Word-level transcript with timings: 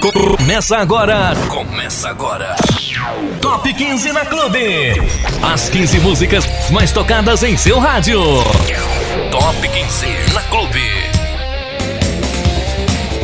Começa 0.00 0.78
agora. 0.78 1.34
Começa 1.50 2.08
agora. 2.08 2.56
Top 3.42 3.70
15 3.70 4.12
na 4.12 4.24
Clube. 4.24 4.94
As 5.42 5.68
15 5.68 6.00
músicas 6.00 6.70
mais 6.70 6.90
tocadas 6.90 7.42
em 7.42 7.54
seu 7.54 7.78
rádio. 7.78 8.18
Top 9.30 9.68
15 9.68 10.06
na 10.32 10.40
Clube. 10.44 11.09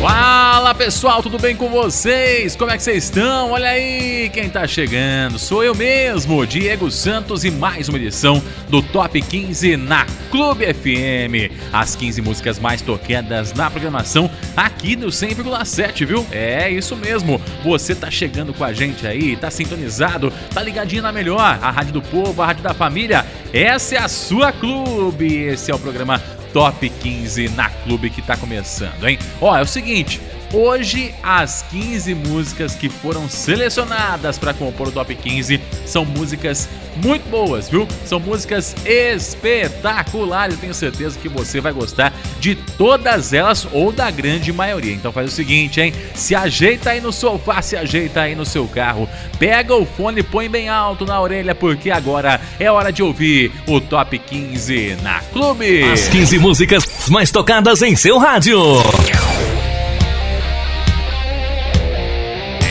Fala 0.01 0.75
pessoal, 0.75 1.23
tudo 1.23 1.39
bem 1.39 1.55
com 1.55 1.69
vocês? 1.69 2.55
Como 2.55 2.69
é 2.69 2.77
que 2.77 2.83
vocês 2.83 3.05
estão? 3.05 3.51
Olha 3.51 3.69
aí 3.69 4.29
quem 4.31 4.47
tá 4.47 4.67
chegando, 4.67 5.39
sou 5.39 5.63
eu 5.63 5.73
mesmo, 5.73 6.45
Diego 6.45 6.91
Santos 6.91 7.43
e 7.43 7.49
mais 7.49 7.89
uma 7.89 7.97
edição 7.97 8.41
do 8.69 8.81
Top 8.81 9.19
15 9.19 9.75
na 9.75 10.05
Clube 10.29 10.71
FM. 10.71 11.51
As 11.73 11.95
15 11.95 12.21
músicas 12.21 12.59
mais 12.59 12.81
tocadas 12.81 13.53
na 13.53 13.71
programação 13.71 14.29
aqui 14.55 14.95
no 14.95 15.07
100,7, 15.07 16.05
viu? 16.05 16.25
É 16.31 16.69
isso 16.69 16.95
mesmo, 16.95 17.41
você 17.63 17.95
tá 17.95 18.11
chegando 18.11 18.53
com 18.53 18.63
a 18.63 18.73
gente 18.73 19.07
aí, 19.07 19.35
tá 19.35 19.49
sintonizado, 19.49 20.31
tá 20.53 20.61
ligadinho 20.61 21.01
na 21.01 21.11
melhor, 21.11 21.57
a 21.59 21.71
Rádio 21.71 21.93
do 21.93 22.01
Povo, 22.03 22.41
a 22.41 22.45
Rádio 22.45 22.63
da 22.63 22.73
Família. 22.73 23.25
Essa 23.51 23.95
é 23.95 23.97
a 23.97 24.07
sua 24.07 24.51
clube, 24.51 25.43
esse 25.43 25.71
é 25.71 25.75
o 25.75 25.79
programa 25.79 26.21
Top 26.53 26.89
15 26.89 27.49
na 27.49 27.69
Clube 27.69 28.09
que 28.09 28.21
tá 28.21 28.35
começando, 28.37 29.07
hein? 29.07 29.19
Ó, 29.41 29.55
é 29.55 29.61
o 29.61 29.67
seguinte, 29.67 30.19
Hoje, 30.53 31.13
as 31.21 31.61
15 31.63 32.15
músicas 32.15 32.73
que 32.73 32.87
foram 32.87 33.27
selecionadas 33.27 34.37
para 34.37 34.53
compor 34.53 34.87
o 34.87 34.91
Top 34.91 35.13
15 35.13 35.59
são 35.85 36.05
músicas 36.05 36.69
muito 37.03 37.29
boas, 37.29 37.69
viu? 37.69 37.85
São 38.05 38.19
músicas 38.19 38.73
espetaculares. 38.85 40.57
Tenho 40.57 40.73
certeza 40.73 41.19
que 41.19 41.27
você 41.27 41.59
vai 41.59 41.73
gostar 41.73 42.13
de 42.39 42.55
todas 42.55 43.33
elas 43.33 43.67
ou 43.73 43.91
da 43.91 44.09
grande 44.09 44.53
maioria. 44.53 44.93
Então 44.93 45.11
faz 45.11 45.31
o 45.31 45.35
seguinte, 45.35 45.81
hein? 45.81 45.93
Se 46.15 46.33
ajeita 46.33 46.91
aí 46.91 47.01
no 47.01 47.11
sofá, 47.11 47.61
se 47.61 47.75
ajeita 47.75 48.21
aí 48.21 48.33
no 48.33 48.45
seu 48.45 48.67
carro, 48.67 49.07
pega 49.37 49.75
o 49.75 49.85
fone 49.85 50.21
e 50.21 50.23
põe 50.23 50.49
bem 50.49 50.69
alto 50.69 51.05
na 51.05 51.19
orelha, 51.19 51.53
porque 51.53 51.91
agora 51.91 52.39
é 52.57 52.71
hora 52.71 52.91
de 52.91 53.03
ouvir 53.03 53.51
o 53.67 53.81
Top 53.81 54.17
15 54.17 54.97
na 55.03 55.19
Clube. 55.33 55.83
As 55.83 56.07
15 56.07 56.39
músicas 56.39 57.09
mais 57.09 57.31
tocadas 57.31 57.81
em 57.81 57.95
seu 57.95 58.17
rádio. 58.17 58.57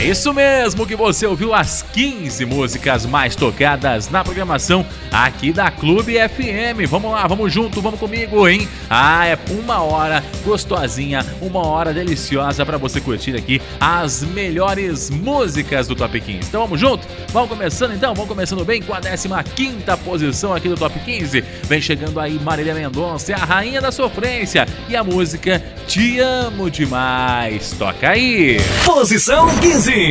Isso 0.07 0.33
mesmo 0.33 0.87
que 0.87 0.95
você 0.95 1.27
ouviu 1.27 1.53
as 1.53 1.83
15 1.83 2.45
músicas 2.45 3.05
mais 3.05 3.35
tocadas 3.35 4.09
na 4.09 4.23
programação 4.23 4.87
aqui 5.11 5.53
da 5.53 5.69
Clube 5.69 6.15
FM. 6.15 6.89
Vamos 6.89 7.11
lá, 7.11 7.27
vamos 7.27 7.53
junto, 7.53 7.83
vamos 7.83 7.99
comigo, 7.99 8.47
hein? 8.47 8.69
Ah, 8.89 9.27
é 9.27 9.37
uma 9.51 9.83
hora 9.83 10.23
gostosinha, 10.45 11.27
uma 11.41 11.67
hora 11.67 11.93
deliciosa 11.93 12.65
para 12.65 12.79
você 12.79 13.01
curtir 13.01 13.35
aqui 13.35 13.61
as 13.81 14.23
melhores 14.23 15.11
músicas 15.11 15.89
do 15.89 15.97
Top 15.97 16.21
15. 16.21 16.49
Então 16.49 16.63
vamos 16.63 16.79
junto? 16.79 17.05
Vamos 17.33 17.49
começando 17.49 17.93
então? 17.93 18.15
Vamos 18.15 18.29
começando 18.29 18.65
bem 18.65 18.81
com 18.81 18.95
a 18.95 19.01
15 19.01 19.29
posição 20.05 20.55
aqui 20.55 20.69
do 20.69 20.77
Top 20.77 20.97
15. 21.01 21.41
Vem 21.65 21.81
chegando 21.81 22.21
aí 22.21 22.39
Marília 22.39 22.75
Mendonça, 22.75 23.35
a 23.35 23.45
rainha 23.45 23.81
da 23.81 23.91
sofrência 23.91 24.69
e 24.89 24.95
a 24.95 25.03
música 25.03 25.61
Te 25.89 26.21
Amo 26.21 26.71
Demais. 26.71 27.75
Toca 27.77 28.11
aí! 28.11 28.59
Posição 28.85 29.49
15. 29.59 29.96
Sou 29.97 30.05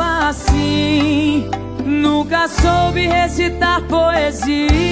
assim, 0.00 1.48
soube 2.46 3.08
recitar 3.08 3.80
poesia. 3.88 4.83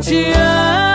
Sei 0.00 0.91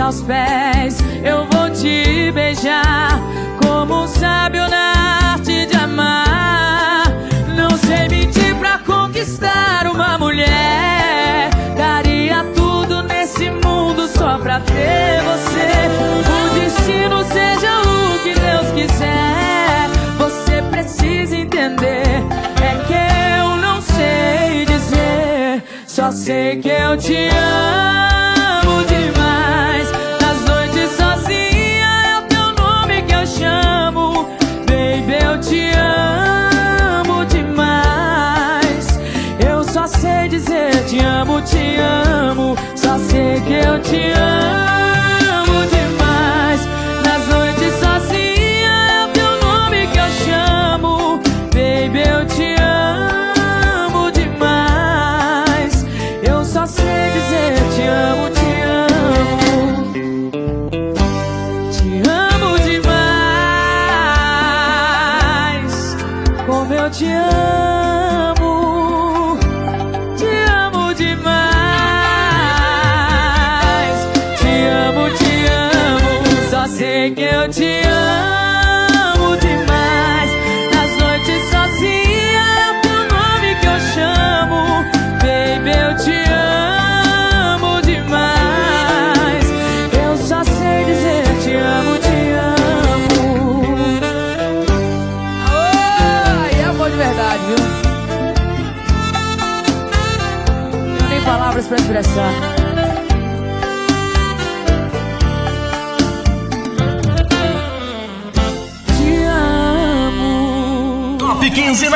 aos 0.00 0.22
pés, 0.22 0.98
eu 1.22 1.46
vou 1.50 1.70
te 1.70 2.30
beijar. 2.32 3.20
Como 3.62 4.04
um 4.04 4.06
sábio 4.06 4.68
na 4.68 5.32
arte 5.32 5.66
de 5.66 5.76
amar. 5.76 7.04
Não 7.56 7.70
sei 7.76 8.08
mentir 8.08 8.54
pra 8.56 8.78
conquistar 8.78 9.86
uma 9.86 10.18
mulher. 10.18 11.50
Daria 11.76 12.44
tudo 12.54 13.02
nesse 13.02 13.50
mundo 13.50 14.06
só 14.08 14.38
pra 14.38 14.60
ter 14.60 15.22
você. 15.22 15.72
O 16.30 16.54
destino 16.54 17.24
seja 17.24 17.80
o 17.80 18.18
que 18.22 18.34
Deus 18.38 18.72
quiser. 18.72 19.88
Você 20.18 20.62
precisa 20.70 21.36
entender. 21.36 22.22
É 22.62 22.84
que 22.86 23.40
eu 23.40 23.56
não 23.56 23.80
sei 23.82 24.64
dizer. 24.64 25.62
Só 25.86 26.10
sei 26.10 26.60
que 26.60 26.68
eu 26.68 26.96
te 26.96 27.28
amo 27.28 28.21
que 43.92 44.51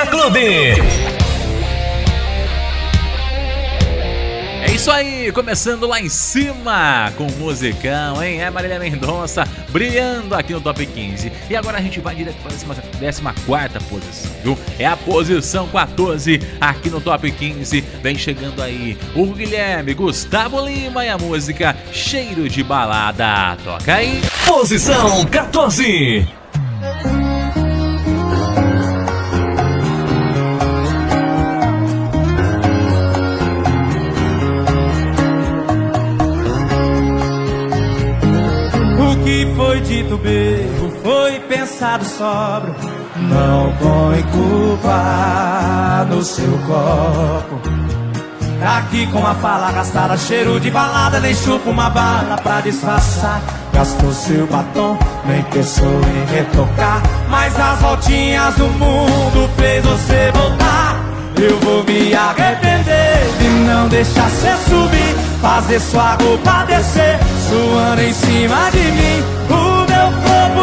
15 0.06 0.10
na 0.10 0.10
Clube. 0.10 1.06
isso 4.76 4.90
aí, 4.90 5.32
começando 5.32 5.86
lá 5.86 6.00
em 6.00 6.08
cima 6.08 7.10
com 7.16 7.26
o 7.26 7.32
musicão, 7.38 8.22
hein? 8.22 8.42
É 8.42 8.50
Marília 8.50 8.78
Mendonça 8.78 9.44
brilhando 9.70 10.34
aqui 10.34 10.52
no 10.52 10.60
Top 10.60 10.84
15. 10.84 11.32
E 11.48 11.56
agora 11.56 11.78
a 11.78 11.80
gente 11.80 11.98
vai 11.98 12.14
direto 12.14 12.36
para 12.36 12.48
a 12.48 12.54
14 12.54 13.22
posição, 13.88 14.32
viu? 14.44 14.58
É 14.78 14.86
a 14.86 14.96
posição 14.96 15.66
14 15.66 16.40
aqui 16.60 16.90
no 16.90 17.00
Top 17.00 17.28
15. 17.28 17.80
Vem 18.02 18.16
chegando 18.16 18.62
aí 18.62 18.98
o 19.14 19.26
Guilherme 19.26 19.94
Gustavo 19.94 20.60
Lima 20.64 21.06
e 21.06 21.08
a 21.08 21.16
música 21.16 21.74
Cheiro 21.90 22.46
de 22.48 22.62
Balada. 22.62 23.56
Toca 23.64 23.94
aí. 23.94 24.20
Posição 24.46 25.24
14. 25.24 26.45
Dito 40.06 40.16
bebo, 40.18 40.90
foi 41.02 41.40
pensado 41.40 42.04
sóbrio. 42.04 42.74
Não 43.16 43.72
põe 43.78 44.22
culpa 44.22 46.06
no 46.08 46.22
seu 46.22 46.50
copo. 46.66 47.60
Aqui 48.64 49.06
com 49.08 49.24
a 49.26 49.34
fala 49.34 49.70
gastada, 49.72 50.16
cheiro 50.16 50.58
de 50.58 50.70
balada, 50.70 51.20
nem 51.20 51.34
chupa 51.34 51.70
uma 51.70 51.90
bala 51.90 52.36
pra 52.42 52.60
disfarçar. 52.60 53.40
Gastou 53.72 54.12
seu 54.12 54.46
batom, 54.46 54.98
nem 55.26 55.42
pensou 55.44 56.00
em 56.00 56.34
retocar. 56.34 57.02
Mas 57.28 57.58
as 57.58 57.80
voltinhas 57.80 58.54
do 58.54 58.66
mundo 58.66 59.50
fez 59.56 59.84
você 59.84 60.32
voltar. 60.32 60.96
Eu 61.38 61.58
vou 61.60 61.84
me 61.84 62.14
arrepender 62.14 63.28
de 63.38 63.48
não 63.68 63.88
deixar 63.88 64.30
você 64.30 64.56
subir, 64.70 65.14
fazer 65.42 65.80
sua 65.80 66.14
roupa 66.14 66.64
descer, 66.64 67.18
suando 67.46 68.00
em 68.00 68.12
cima 68.12 68.70
de 68.70 68.90
mim 68.92 69.36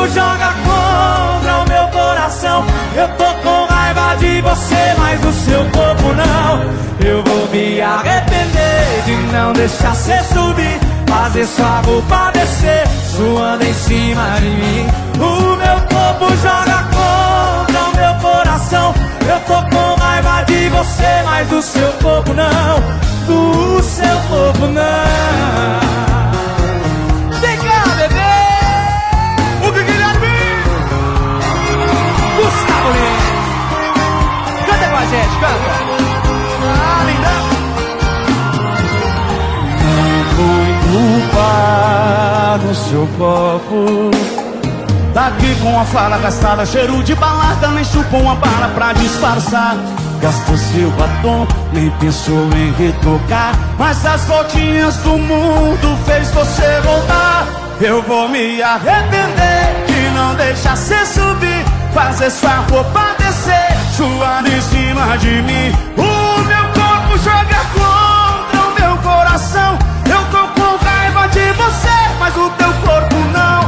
corpo 0.03 0.07
joga 0.09 0.53
contra 0.63 1.57
o 1.59 1.69
meu 1.69 1.87
coração. 1.87 2.65
Eu 2.95 3.07
tô 3.09 3.25
com 3.41 3.65
raiva 3.65 4.15
de 4.17 4.41
você, 4.41 4.93
mas 4.97 5.19
do 5.21 5.31
seu 5.31 5.63
corpo 5.65 6.13
não. 6.13 7.07
Eu 7.07 7.23
vou 7.23 7.47
me 7.49 7.81
arrepender 7.81 9.03
de 9.05 9.15
não 9.31 9.53
deixar 9.53 9.95
você 9.95 10.19
subir, 10.33 10.79
fazer 11.07 11.45
sua 11.45 11.81
roupa 11.85 12.31
descer, 12.31 12.87
suando 13.15 13.65
em 13.65 13.73
cima 13.73 14.35
de 14.39 14.49
mim. 14.49 14.87
O 15.15 15.55
meu 15.55 15.79
corpo 15.87 16.35
joga 16.41 16.83
contra 16.93 17.81
o 17.81 17.95
meu 17.95 18.13
coração. 18.21 18.93
Eu 19.27 19.39
tô 19.41 19.75
com 19.75 19.95
raiva 20.01 20.43
de 20.43 20.69
você, 20.69 21.23
mas 21.25 21.47
do 21.47 21.61
seu 21.61 21.91
corpo 22.01 22.33
não. 22.33 23.03
Do 23.27 23.81
seu 23.81 24.17
corpo 24.29 24.67
não. 24.67 26.23
Gente, 35.07 35.39
canta. 35.39 35.71
Ah, 36.65 37.03
linda. 37.05 37.33
Não 39.83 40.19
põe 40.35 40.71
culpa 40.91 42.59
no 42.65 42.75
seu 42.75 43.07
copo. 43.17 44.33
Daqui 45.13 45.55
com 45.61 45.79
a 45.79 45.85
fala 45.85 46.17
gastada, 46.17 46.65
cheiro 46.65 47.03
de 47.03 47.13
balada, 47.15 47.67
nem 47.69 47.85
chupou 47.85 48.21
uma 48.21 48.35
bala 48.35 48.69
pra 48.73 48.93
disfarçar. 48.93 49.75
Gastou 50.21 50.57
seu 50.57 50.89
batom, 50.91 51.45
nem 51.71 51.89
pensou 51.91 52.49
em 52.55 52.71
retocar. 52.73 53.53
Mas 53.77 54.03
as 54.05 54.25
voltinhas 54.25 54.95
do 54.97 55.17
mundo 55.17 55.97
fez 56.05 56.31
você 56.31 56.81
voltar. 56.81 57.47
Eu 57.79 58.01
vou 58.03 58.29
me 58.29 58.61
arrepender 58.61 59.85
de 59.85 60.09
não 60.15 60.33
deixar 60.35 60.77
você 60.77 61.05
subir, 61.05 61.65
fazer 61.93 62.29
sua 62.31 62.55
roupa 62.71 63.22
suando 64.03 64.49
em 64.49 64.61
cima 64.61 65.17
de 65.17 65.41
mim. 65.43 65.71
O 65.95 66.43
meu 66.51 66.65
corpo 66.79 67.17
joga 67.19 67.59
contra 67.77 68.59
o 68.67 68.71
meu 68.79 68.97
coração. 68.97 69.77
Eu 70.05 70.21
tô 70.33 70.43
com 70.59 70.85
raiva 70.85 71.27
de 71.29 71.51
você, 71.53 71.97
mas 72.19 72.35
o 72.35 72.49
teu 72.59 72.73
corpo 72.85 73.15
não. 73.31 73.59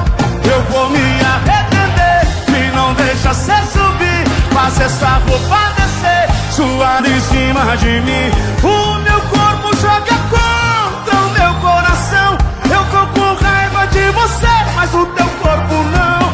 Eu 0.51 0.61
vou 0.71 0.89
me 0.89 1.07
arrepender 1.33 2.27
de 2.47 2.75
não 2.75 2.93
deixar 2.95 3.33
você 3.33 3.55
subir, 3.75 4.23
fazer 4.53 4.83
essa 4.83 5.21
roupa 5.25 5.61
descer, 5.77 6.27
suando 6.51 7.07
em 7.07 7.19
cima 7.21 7.77
de 7.77 8.01
mim. 8.01 8.27
O 8.61 8.95
meu 9.07 9.21
corpo 9.21 9.73
joga 9.77 10.15
contra 10.33 11.15
o 11.15 11.29
meu 11.37 11.53
coração. 11.61 12.37
Eu 12.75 12.83
tô 12.91 13.01
com 13.19 13.43
raiva 13.43 13.87
de 13.87 14.09
você, 14.11 14.55
mas 14.75 14.93
o 14.93 15.05
teu 15.05 15.29
corpo 15.41 15.75
não. 15.95 16.24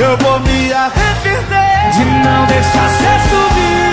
Eu 0.00 0.16
vou 0.18 0.38
me 0.40 0.72
arrepender 0.72 1.90
de 1.92 2.04
não 2.04 2.46
deixar 2.46 2.88
você 2.88 3.18
subir, 3.30 3.88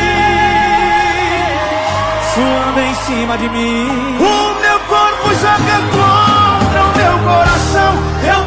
suando 2.33 2.79
em 2.79 2.93
cima 2.93 3.35
de 3.39 3.49
mim. 3.49 4.17
O 4.19 4.53
meu 4.61 4.79
corpo 4.81 5.33
joga 5.33 5.79
contra 5.95 6.83
o 6.83 6.95
meu 6.95 7.17
coração. 7.27 7.91
Eu 8.23 8.44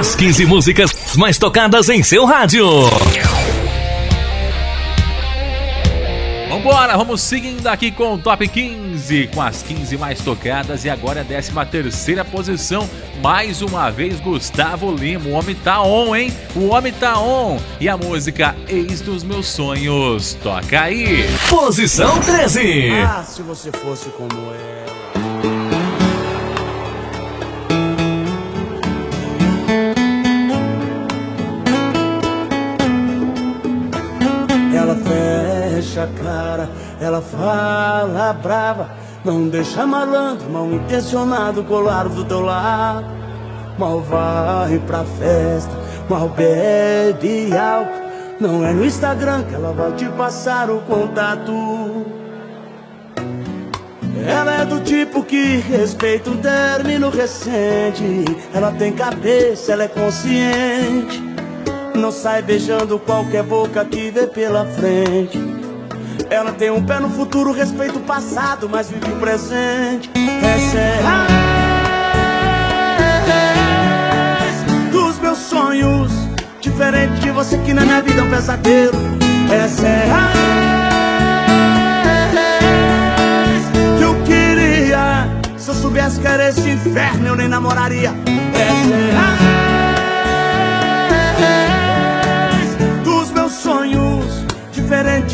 As 0.00 0.14
15 0.14 0.46
músicas 0.46 1.14
mais 1.18 1.36
tocadas 1.36 1.90
em 1.90 2.02
seu 2.02 2.24
rádio. 2.24 2.64
Vambora, 6.48 6.96
vamos 6.96 7.20
seguindo 7.20 7.66
aqui 7.66 7.90
com 7.90 8.14
o 8.14 8.18
Top 8.18 8.48
15, 8.48 9.28
com 9.34 9.42
as 9.42 9.62
15 9.62 9.98
mais 9.98 10.18
tocadas 10.20 10.86
e 10.86 10.88
agora 10.88 11.20
a 11.20 11.24
13 11.24 11.52
terceira 11.70 12.24
posição, 12.24 12.88
mais 13.22 13.60
uma 13.60 13.90
vez 13.90 14.18
Gustavo 14.20 14.90
Lima, 14.90 15.28
o 15.28 15.32
homem 15.32 15.54
tá 15.54 15.82
on, 15.82 16.16
hein? 16.16 16.32
O 16.56 16.68
homem 16.68 16.94
tá 16.94 17.20
on 17.20 17.60
e 17.78 17.86
a 17.86 17.94
música 17.94 18.56
Ex 18.70 19.02
dos 19.02 19.22
Meus 19.22 19.48
Sonhos, 19.48 20.32
toca 20.42 20.80
aí. 20.80 21.28
Posição 21.50 22.18
13. 22.20 22.90
Ah, 23.06 23.22
se 23.22 23.42
você 23.42 23.70
fosse 23.70 24.08
como 24.08 24.32
ela. 24.32 25.09
Fecha 34.96 36.04
a 36.04 36.22
cara, 36.22 36.68
ela 37.00 37.20
fala 37.20 38.32
brava. 38.32 38.90
Não 39.24 39.48
deixa 39.48 39.86
malandro, 39.86 40.48
mal 40.50 40.66
intencionado 40.66 41.62
colar 41.64 42.08
do 42.08 42.24
teu 42.24 42.40
lado. 42.40 43.06
Mal 43.78 44.00
vai 44.00 44.78
pra 44.86 45.04
festa, 45.04 45.72
mal 46.08 46.28
bebe 46.28 47.56
álcool. 47.56 48.00
Não 48.40 48.64
é 48.64 48.72
no 48.72 48.84
Instagram 48.84 49.42
que 49.44 49.54
ela 49.54 49.72
vai 49.72 49.92
te 49.92 50.06
passar 50.06 50.70
o 50.70 50.80
contato. 50.80 51.52
Ela 54.26 54.62
é 54.62 54.64
do 54.64 54.80
tipo 54.80 55.22
que 55.22 55.56
respeita 55.56 56.30
um 56.30 56.36
término 56.38 57.10
recente. 57.10 58.24
Ela 58.54 58.70
tem 58.72 58.92
cabeça, 58.92 59.72
ela 59.72 59.84
é 59.84 59.88
consciente. 59.88 61.29
Não 62.00 62.10
sai 62.10 62.40
beijando 62.40 62.98
qualquer 62.98 63.42
boca 63.42 63.84
que 63.84 64.10
vê 64.10 64.26
pela 64.26 64.64
frente. 64.64 65.38
Ela 66.30 66.50
tem 66.50 66.70
um 66.70 66.82
pé 66.82 66.98
no 66.98 67.10
futuro, 67.10 67.52
respeita 67.52 67.98
o 67.98 68.00
passado, 68.00 68.70
mas 68.70 68.88
vive 68.88 69.12
o 69.12 69.16
presente. 69.16 70.10
Essa 70.42 70.78
é 70.78 71.02
a 71.04 71.26
dos 74.90 75.18
meus 75.18 75.36
sonhos. 75.38 76.10
Diferente 76.62 77.20
de 77.20 77.30
você 77.30 77.58
que 77.58 77.74
na 77.74 77.84
minha 77.84 78.00
vida 78.00 78.20
é 78.20 78.24
um 78.24 78.30
pesadelo. 78.30 78.98
Essa 79.52 79.86
é 79.86 80.10
a 80.10 80.32
que 83.98 84.02
eu 84.02 84.14
queria. 84.24 85.28
Se 85.58 85.68
eu 85.68 85.74
soubesse 85.74 86.18
que 86.18 86.26
era 86.26 86.48
esse 86.48 86.70
inferno, 86.70 87.26
eu 87.26 87.36
nem 87.36 87.46
namoraria. 87.46 88.14
Essa 88.54 88.94
é 88.94 89.16
a 89.16 89.39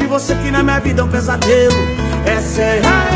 de 0.07 0.11
você 0.11 0.35
que 0.37 0.51
na 0.53 0.63
minha 0.63 0.79
vida 0.79 1.01
é 1.01 1.05
um 1.05 1.09
pesadelo 1.09 1.75
Essa 2.25 2.63
é 2.63 2.81
a 2.85 3.11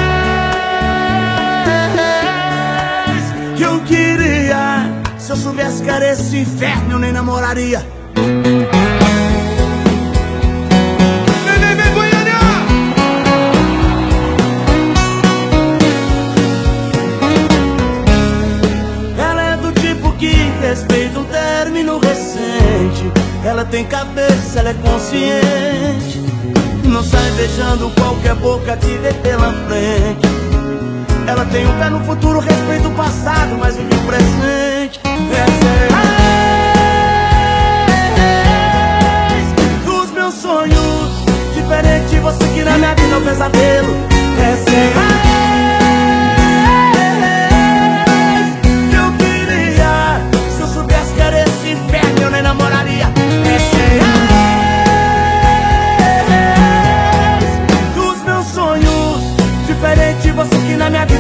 ex 3.15 3.57
que 3.57 3.63
eu 3.63 3.81
queria 3.85 4.91
Se 5.17 5.31
eu 5.31 5.37
soubesse 5.37 5.83
que 5.83 5.89
era 5.89 6.11
esse 6.11 6.39
inferno 6.39 6.93
eu 6.93 6.99
nem 6.99 7.13
namoraria 7.13 7.87
é 19.39 19.57
tipo 19.81 20.11
respeita 20.61 21.19
um 21.19 21.25
término 21.25 21.99
recente. 21.99 23.11
Ela 23.45 23.65
tem 23.65 23.85
cabeça, 23.85 24.61
ela 24.61 24.71
é 24.71 24.75
consciente. 24.75 26.30
Não 26.91 27.05
sai 27.05 27.31
beijando 27.37 27.89
qualquer 27.91 28.35
boca 28.35 28.77
que 28.77 28.99
vê 28.99 29.13
pela 29.15 29.53
frente. 29.69 30.27
Ela 31.25 31.45
tem 31.45 31.65
um 31.65 31.79
pé 31.79 31.89
no 31.89 32.01
futuro, 32.01 32.41
respeita 32.41 32.89
o 32.89 32.91
passado, 32.93 33.57
mas 33.61 33.77
vive 33.77 33.95
o 33.95 34.01
presente. 34.01 35.01
É 35.05 35.41
a 35.95 36.07
ex 39.37 39.53
dos 39.85 40.11
meus 40.11 40.35
sonhos. 40.35 41.11
Diferente 41.55 42.09
de 42.09 42.19
você 42.19 42.45
que 42.49 42.65
na 42.65 42.77
minha 42.77 42.93
vida 42.97 43.15
é 43.15 43.19
um 43.19 43.23
pesadelo. 43.23 43.97
É 44.41 44.53
a 45.27 45.30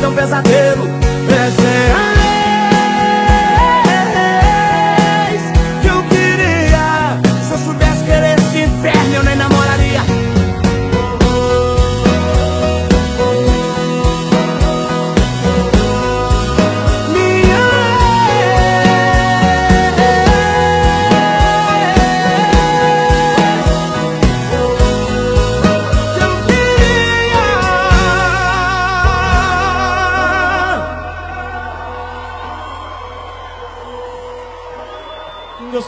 um 0.08 0.14
pesadelo. 0.14 0.86
Essa 1.28 1.59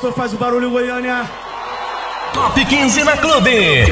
gostou 0.03 0.13
faz 0.13 0.35
o 0.35 0.37
barulho, 0.37 0.69
Goiânia. 0.69 1.31
Top 2.35 2.65
15 2.65 3.05
na 3.05 3.17
Clube. 3.17 3.87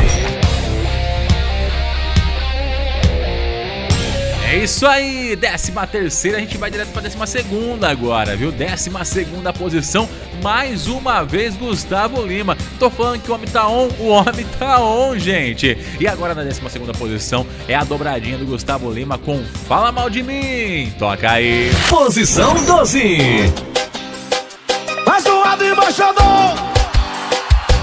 É 4.48 4.56
isso 4.56 4.84
aí, 4.84 5.36
décima 5.36 5.86
terceira, 5.86 6.38
a 6.38 6.40
gente 6.40 6.58
vai 6.58 6.68
direto 6.68 6.88
pra 6.88 7.00
décima 7.00 7.24
segunda 7.28 7.88
agora, 7.88 8.34
viu? 8.36 8.50
Décima 8.50 9.04
segunda 9.04 9.52
posição, 9.52 10.08
mais 10.42 10.88
uma 10.88 11.22
vez 11.22 11.54
Gustavo 11.54 12.20
Lima. 12.26 12.58
Tô 12.76 12.90
falando 12.90 13.22
que 13.22 13.30
o 13.30 13.34
homem 13.34 13.48
tá 13.48 13.68
on, 13.68 13.88
o 14.00 14.08
homem 14.08 14.44
tá 14.58 14.82
on, 14.82 15.16
gente. 15.16 15.78
E 16.00 16.08
agora 16.08 16.34
na 16.34 16.42
décima 16.42 16.68
segunda 16.68 16.92
posição 16.92 17.46
é 17.68 17.76
a 17.76 17.84
dobradinha 17.84 18.36
do 18.36 18.46
Gustavo 18.46 18.90
Lima 18.90 19.16
com 19.16 19.44
Fala 19.68 19.92
Mal 19.92 20.10
de 20.10 20.24
Mim. 20.24 20.92
Toca 20.98 21.30
aí. 21.30 21.70
Posição 21.88 22.52
12. 22.54 23.69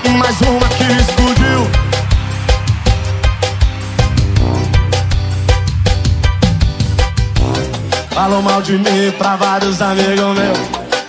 Mais 0.10 0.40
uma 0.42 0.68
que 0.70 0.84
explodiu. 0.84 1.88
Falam 8.12 8.42
mal 8.42 8.62
de 8.62 8.74
mim 8.74 9.12
pra 9.18 9.36
vários 9.36 9.82
amigos 9.82 10.38
meus 10.38 10.58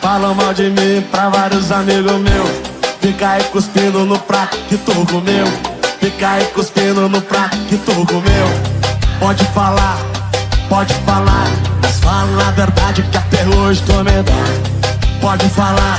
Falam 0.01 0.35
mal 0.35 0.53
de 0.53 0.65
mim 0.71 1.01
pra 1.11 1.31
vários 1.31 1.73
amigos 1.73 2.13
meus 2.21 2.51
Fica 3.01 3.31
aí 3.31 3.45
cuspindo 3.45 4.05
no 4.05 4.19
prato 4.19 4.59
que 4.69 4.77
tu 4.77 4.93
comeu 5.07 5.47
Fica 6.01 6.29
aí 6.29 6.45
cuspindo 6.55 7.09
no 7.09 7.21
prato 7.23 7.57
que 7.69 7.79
tu 7.79 7.93
comeu 8.07 8.79
Pode 9.19 9.45
falar, 9.47 9.99
pode 10.69 10.95
falar. 11.07 11.47
Mas 11.83 11.99
fala 11.99 12.47
a 12.47 12.51
verdade 12.53 13.03
que 13.03 13.17
até 13.17 13.45
hoje 13.57 13.83
tô 13.83 14.05
medado 14.05 14.79
Pode 15.21 15.49
falar, 15.49 15.99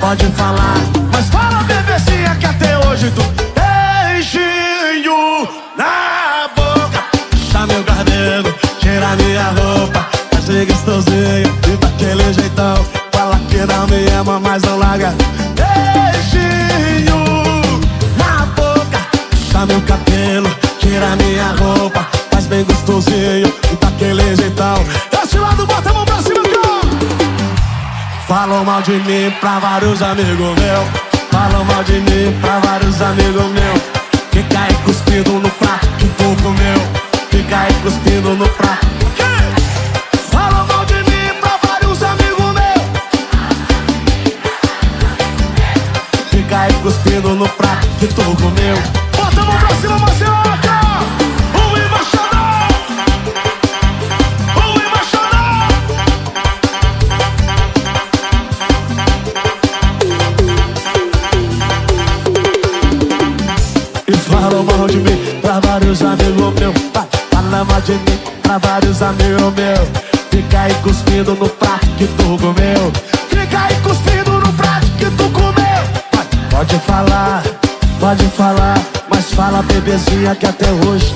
pode 0.00 0.26
falar. 0.32 0.78
Mas 1.12 1.28
fala 1.28 1.62
bebezinha 1.64 2.34
que 2.36 2.46
até 2.46 2.78
hoje 2.86 3.10
tu 3.10 3.22
Beijinho 3.54 5.48
na 5.76 6.48
boca. 6.54 7.04
Puxa 7.30 7.66
meu 7.66 7.84
cabelo, 7.84 8.54
tira 8.80 9.16
minha 9.16 9.44
roupa. 9.50 10.06
Ser 10.44 10.64
gostosinho 10.66 11.54
e 11.70 11.76
daquele 11.76 12.32
jeitão. 12.32 12.84
Fala 13.12 13.38
que 13.50 13.58
não 13.58 13.86
me 13.86 14.08
ama, 14.18 14.40
mas 14.40 14.62
não 14.62 14.78
larga. 14.78 15.14
Beijinho 15.54 17.16
na 18.16 18.46
boca. 18.56 18.98
Puxa 19.30 19.66
meu 19.66 19.80
cabelo, 19.82 20.50
tira 20.78 21.16
minha 21.16 21.52
roupa. 21.58 22.06
Faz 22.30 22.46
bem 22.46 22.64
gostosinho 22.64 23.52
mal 28.78 28.82
de 28.82 28.92
mim 28.92 29.30
pra 29.40 29.58
vários 29.58 30.00
amigos 30.02 30.38
meus 30.38 30.88
Falam 31.32 31.64
mal 31.64 31.82
de 31.82 31.94
mim 31.94 32.38
pra 32.40 32.60
vários 32.60 33.00
amigos 33.02 33.46
meus 33.50 33.82
Fica 34.30 34.60
aí 34.60 34.74
cuspindo 34.84 35.32
no 35.32 35.50
prato 35.50 35.88
que 35.98 36.06
tu 36.06 36.42
comeu 36.42 36.78
Fica 37.30 37.58
aí 37.60 37.72
cuspindo 37.82 38.34
no 38.34 38.48
prato. 38.50 38.86
Falam 40.30 40.66
mal 40.66 40.84
de 40.84 40.94
mim 40.94 41.34
pra 41.40 41.58
vários 41.68 42.02
amigos 42.02 42.28
aí 46.50 46.72
cuspindo 46.82 47.34
no 47.34 47.48
prato 47.50 47.86
que 48.00 48.06
tu 48.06 48.22
comeu 48.36 49.07
vários 68.98 69.02
amigos 69.02 69.54
meus 69.54 69.88
Fica 70.30 70.60
aí 70.60 70.74
cuspindo 70.82 71.34
no 71.34 71.48
prato 71.48 71.86
que 71.96 72.06
tu 72.06 72.38
comeu. 72.38 72.92
Fica 73.28 73.60
aí 73.60 73.74
cuspindo 73.82 74.32
no 74.32 74.52
prato 74.52 74.86
que 74.98 75.06
tu 75.06 75.30
comeu. 75.30 76.48
Pode 76.50 76.78
falar, 76.80 77.42
pode 78.00 78.24
falar 78.30 78.78
Mas 79.08 79.32
fala 79.32 79.62
bebezinha 79.62 80.34
que 80.34 80.46
até 80.46 80.70
hoje 80.70 81.14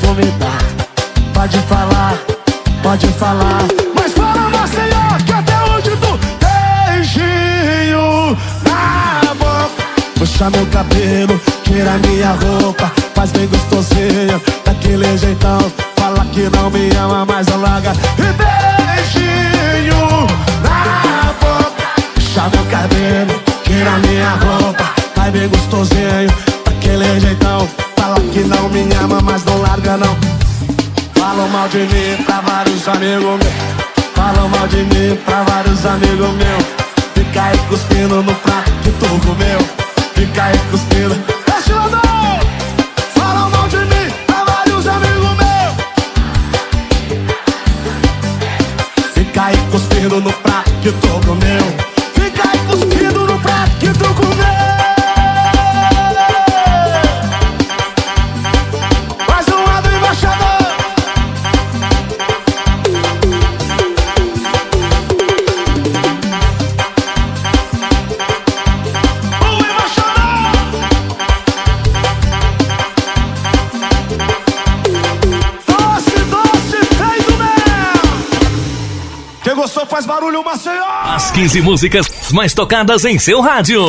Mim 34.85 35.17
pra 35.25 35.43
vários 35.45 35.85
amigos 35.87 36.33
meus 36.33 36.65
Fica 37.15 37.43
aí 37.43 37.59
cuspindo 37.69 38.23
no 38.23 38.35
prato 38.35 38.73
que 38.83 38.91
tu 38.91 39.07
comeu 39.27 39.59
Fica 40.15 40.45
aí 40.45 40.59
cuspindo 40.71 41.32
Maceió! 80.63 80.85
As 81.05 81.31
15 81.33 81.61
músicas 81.61 82.31
mais 82.33 82.55
tocadas 82.55 83.05
em 83.05 83.19
seu 83.19 83.41
rádio. 83.41 83.83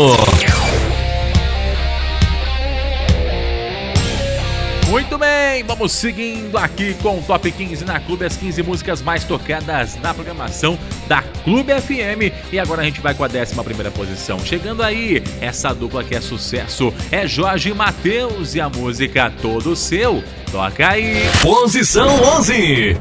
Muito 4.89 5.17
bem, 5.17 5.63
vamos 5.63 5.91
seguindo 5.91 6.57
aqui 6.57 6.95
com 6.95 7.19
o 7.19 7.21
Top 7.21 7.51
15 7.51 7.85
na 7.85 7.99
Clube, 7.99 8.25
as 8.25 8.37
15 8.37 8.63
músicas 8.63 9.01
mais 9.01 9.23
tocadas 9.23 9.95
na 10.01 10.13
programação 10.13 10.77
da 11.07 11.21
Clube 11.43 11.73
FM. 11.79 12.51
E 12.51 12.59
agora 12.59 12.81
a 12.81 12.85
gente 12.85 13.01
vai 13.01 13.13
com 13.13 13.23
a 13.23 13.27
11 13.27 13.91
posição. 13.91 14.39
Chegando 14.39 14.81
aí, 14.81 15.23
essa 15.41 15.73
dupla 15.73 16.03
que 16.03 16.15
é 16.15 16.21
sucesso 16.21 16.93
é 17.11 17.27
Jorge 17.27 17.69
e 17.69 17.73
Matheus 17.73 18.55
e 18.55 18.61
a 18.61 18.69
música 18.69 19.31
Todo 19.41 19.75
Seu. 19.75 20.23
Toca 20.51 20.89
aí. 20.89 21.23
Posição 21.41 22.07
11. 22.37 22.97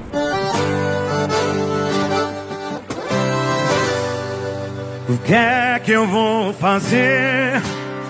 Que 5.24 5.34
é 5.34 5.80
que 5.82 5.92
eu 5.92 6.06
vou 6.06 6.52
fazer? 6.54 7.60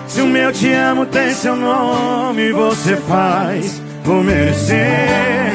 Se 0.07 0.21
o 0.21 0.27
meu 0.27 0.51
te 0.51 0.71
amo 0.71 1.05
tem 1.05 1.33
seu 1.33 1.55
nome, 1.55 2.51
você 2.51 2.95
faz 2.97 3.81
por 4.03 4.23
merecer. 4.23 5.53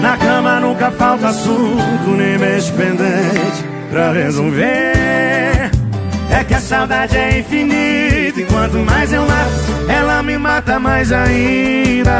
Na 0.00 0.16
cama 0.16 0.60
nunca 0.60 0.90
falta 0.92 1.28
assunto, 1.28 2.10
nem 2.16 2.38
mês 2.38 2.70
pendente 2.70 3.64
pra 3.90 4.12
resolver. 4.12 5.70
É 6.30 6.44
que 6.46 6.54
a 6.54 6.60
saudade 6.60 7.16
é 7.16 7.38
infinita, 7.40 8.40
e 8.40 8.44
quanto 8.44 8.76
mais 8.78 9.12
eu 9.12 9.22
mato, 9.22 9.50
ela 9.88 10.22
me 10.22 10.38
mata 10.38 10.78
mais 10.78 11.10
ainda. 11.10 12.12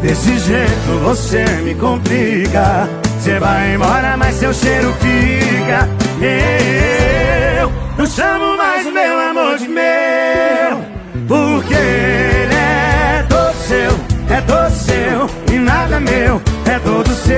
Desse 0.00 0.38
jeito 0.38 0.98
você 1.02 1.44
me 1.62 1.74
complica. 1.74 2.88
Você 3.18 3.38
vai 3.38 3.74
embora, 3.74 4.16
mas 4.16 4.36
seu 4.36 4.52
cheiro 4.52 4.94
fica. 5.00 5.88
Eu 6.26 7.70
não 7.98 8.06
chamo 8.06 8.56
mais 8.56 8.86
o 8.86 8.92
meu 8.92 9.20
amor 9.20 9.58
de 9.58 9.68
meu, 9.68 10.82
porque 11.28 11.74
ele 11.74 12.54
é 12.54 13.26
todo 13.28 13.54
seu, 13.56 13.90
é 14.34 14.40
todo 14.40 14.70
seu 14.70 15.28
e 15.54 15.58
nada 15.58 16.00
meu, 16.00 16.40
é 16.64 16.78
todo 16.78 17.10
seu. 17.10 17.34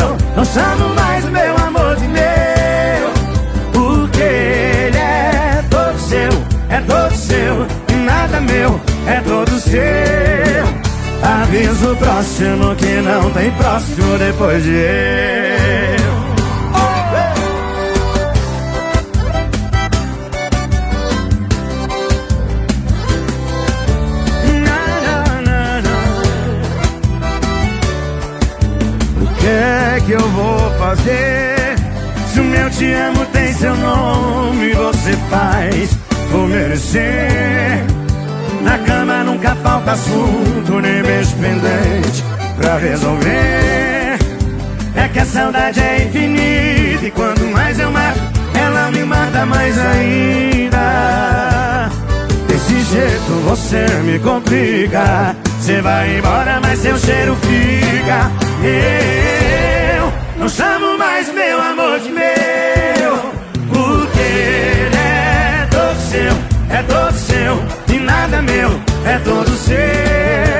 Eu 0.00 0.16
não 0.36 0.44
chamo 0.44 0.92
mais 0.96 1.24
o 1.24 1.30
meu 1.30 1.56
amor 1.58 1.94
de 1.94 2.08
meu, 2.08 3.12
porque 3.72 4.22
ele 4.22 4.98
é 4.98 5.64
todo 5.70 5.98
seu, 6.00 6.30
é 6.68 6.80
todo 6.80 7.14
seu 7.14 7.66
e 7.90 7.92
nada 8.04 8.40
meu, 8.40 8.80
é 9.06 9.20
todo 9.20 9.60
seu. 9.60 10.31
Aviso 11.22 11.94
próximo 11.96 12.74
que 12.74 13.00
não 13.00 13.30
tem 13.30 13.50
próximo 13.52 14.18
depois 14.18 14.64
de 14.64 14.70
eu. 14.70 16.22
O 29.20 29.46
é 29.46 30.00
que 30.04 30.12
eu 30.12 30.28
vou 30.30 30.70
fazer? 30.78 31.76
Se 32.32 32.40
o 32.40 32.44
meu 32.44 32.68
te 32.70 32.92
amo 32.92 33.24
tem 33.26 33.52
seu 33.52 33.76
nome, 33.76 34.72
você 34.72 35.12
faz 35.30 35.90
por 36.32 36.48
merecer. 36.48 38.01
Na 38.62 38.78
cama 38.78 39.24
nunca 39.24 39.54
falta 39.56 39.92
assunto, 39.92 40.80
nem 40.80 41.02
beijo 41.02 41.34
pendente 41.36 42.24
pra 42.56 42.78
resolver. 42.78 44.18
É 44.94 45.08
que 45.12 45.18
a 45.18 45.24
saudade 45.24 45.80
é 45.80 46.04
infinita 46.04 47.06
e 47.06 47.10
quanto 47.10 47.44
mais 47.46 47.78
eu 47.78 47.90
mato, 47.90 48.20
ela 48.54 48.90
me 48.90 49.04
mata 49.04 49.44
mais 49.46 49.78
ainda. 49.78 50.78
Desse 52.46 52.80
jeito 52.82 53.32
você 53.44 53.86
me 54.04 54.18
complica. 54.18 55.34
Você 55.58 55.80
vai 55.80 56.18
embora, 56.18 56.60
mas 56.60 56.78
seu 56.80 56.96
cheiro 56.98 57.36
fica. 57.36 58.30
Eu 58.64 60.12
não 60.38 60.48
chamo 60.48 60.98
mais 60.98 61.32
meu 61.32 61.60
amor 61.60 61.98
de 62.00 62.10
meu, 62.10 63.32
porque 63.72 64.20
ele 64.20 64.96
é 64.96 65.68
todo 65.70 65.98
seu, 66.00 66.32
é 66.76 66.82
todo 66.82 67.14
seu 67.14 67.81
nada 68.02 68.42
meu, 68.42 68.70
é 69.04 69.18
todo 69.18 69.48
seu. 69.56 70.51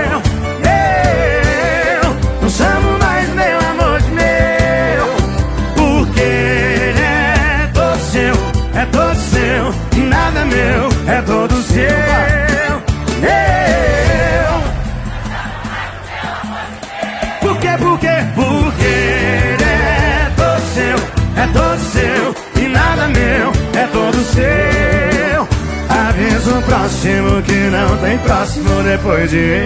Que 27.40 27.52
não 27.70 27.96
tem 27.98 28.18
próximo 28.18 28.82
depois 28.82 29.30
de 29.30 29.38
eu. 29.38 29.62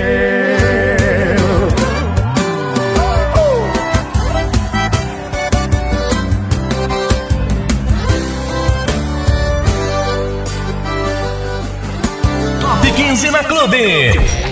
Top 12.61 12.92
15 12.92 13.31
na 13.31 13.42
Clube. 13.42 14.45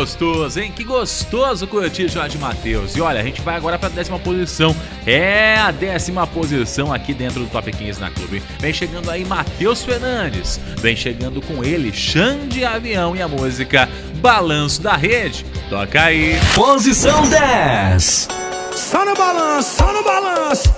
Gostoso, 0.00 0.58
hein? 0.58 0.72
Que 0.74 0.82
gostoso 0.82 1.66
curtir 1.66 2.08
Jorge 2.08 2.38
Matheus. 2.38 2.96
E 2.96 3.02
olha, 3.02 3.20
a 3.20 3.22
gente 3.22 3.42
vai 3.42 3.54
agora 3.54 3.78
para 3.78 3.88
a 3.88 3.92
décima 3.92 4.18
posição. 4.18 4.74
É 5.06 5.56
a 5.58 5.70
décima 5.70 6.26
posição 6.26 6.90
aqui 6.90 7.12
dentro 7.12 7.40
do 7.40 7.46
Top 7.50 7.70
15 7.70 8.00
na 8.00 8.10
Clube. 8.10 8.42
Vem 8.58 8.72
chegando 8.72 9.10
aí 9.10 9.26
Matheus 9.26 9.84
Fernandes. 9.84 10.58
Vem 10.78 10.96
chegando 10.96 11.42
com 11.42 11.62
ele 11.62 11.92
Xande 11.92 12.64
Avião 12.64 13.14
e 13.14 13.20
a 13.20 13.28
música 13.28 13.90
Balanço 14.22 14.80
da 14.80 14.96
Rede. 14.96 15.44
Toca 15.68 16.02
aí. 16.02 16.34
Posição 16.54 17.28
10. 17.28 18.28
Só 18.74 19.04
no 19.04 19.14
balanço, 19.14 19.76
só 19.76 19.92
no 19.92 20.02
balanço. 20.02 20.74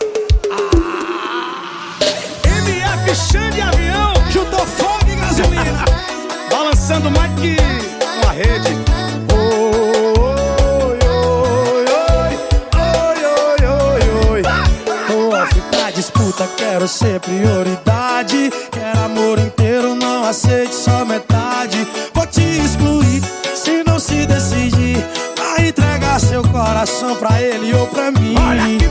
MF 2.45 3.15
Xande 3.15 3.61
Avião, 3.61 4.15
juntou 4.33 4.67
fogo 4.67 5.09
e 5.09 5.15
gasolina. 5.15 5.85
Balançando 6.51 7.09
mais 7.13 7.33
que 7.41 7.57
uma 8.21 8.33
rede. 8.33 8.92
Disputa, 16.43 16.49
quero 16.57 16.89
ser 16.89 17.21
prioridade. 17.21 18.51
Quero 18.71 19.01
amor 19.01 19.39
inteiro, 19.39 19.95
não 19.95 20.25
aceite 20.25 20.75
só 20.75 21.05
metade. 21.05 21.87
Vou 22.13 22.27
te 22.27 22.43
excluir 22.43 23.23
se 23.55 23.83
não 23.85 23.99
se 23.99 24.27
decidir. 24.27 25.05
Vai 25.37 25.69
entregar 25.69 26.21
seu 26.21 26.43
coração 26.43 27.17
pra 27.17 27.41
ele 27.41 27.75
ou 27.75 27.87
pra 27.87 28.11
mim. 28.11 28.35
Olha 28.39 28.82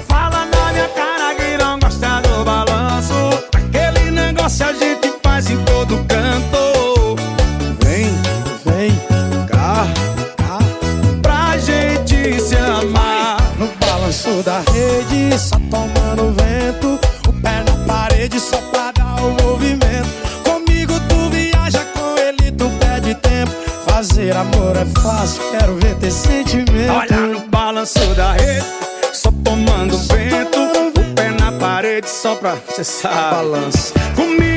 pra 32.41 32.57
sabe. 32.83 33.35
Balança. 33.35 33.93
Comigo 34.15 34.50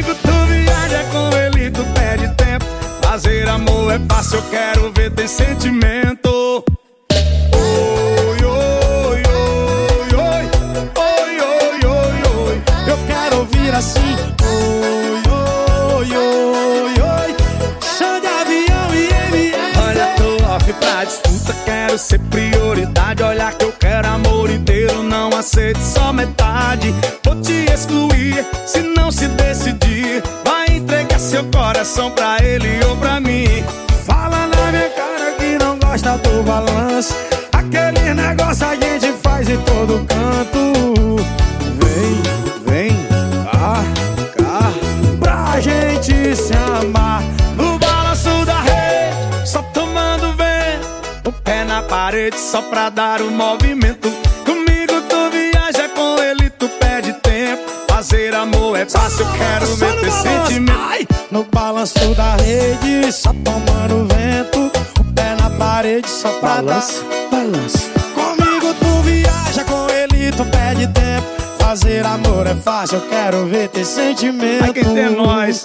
só 66.07 66.31
pra 66.41 66.57
Balança, 66.63 67.03
dar. 67.03 67.39
balança. 67.39 67.91
Comigo 68.15 68.75
tu 68.75 69.03
viaja, 69.03 69.65
com 69.65 69.87
ele 69.91 70.31
tu 70.33 70.45
perde 70.47 70.87
tempo. 70.89 71.27
Fazer 71.59 72.05
amor 72.07 72.47
é 72.47 72.55
fácil, 72.55 72.99
eu 72.99 73.09
quero 73.09 73.47
ver 73.47 73.69
teu 73.69 73.85
sentimento. 73.85 74.65
Ai, 74.65 74.73
quem 74.73 74.85
tem 74.85 75.11
nós. 75.11 75.65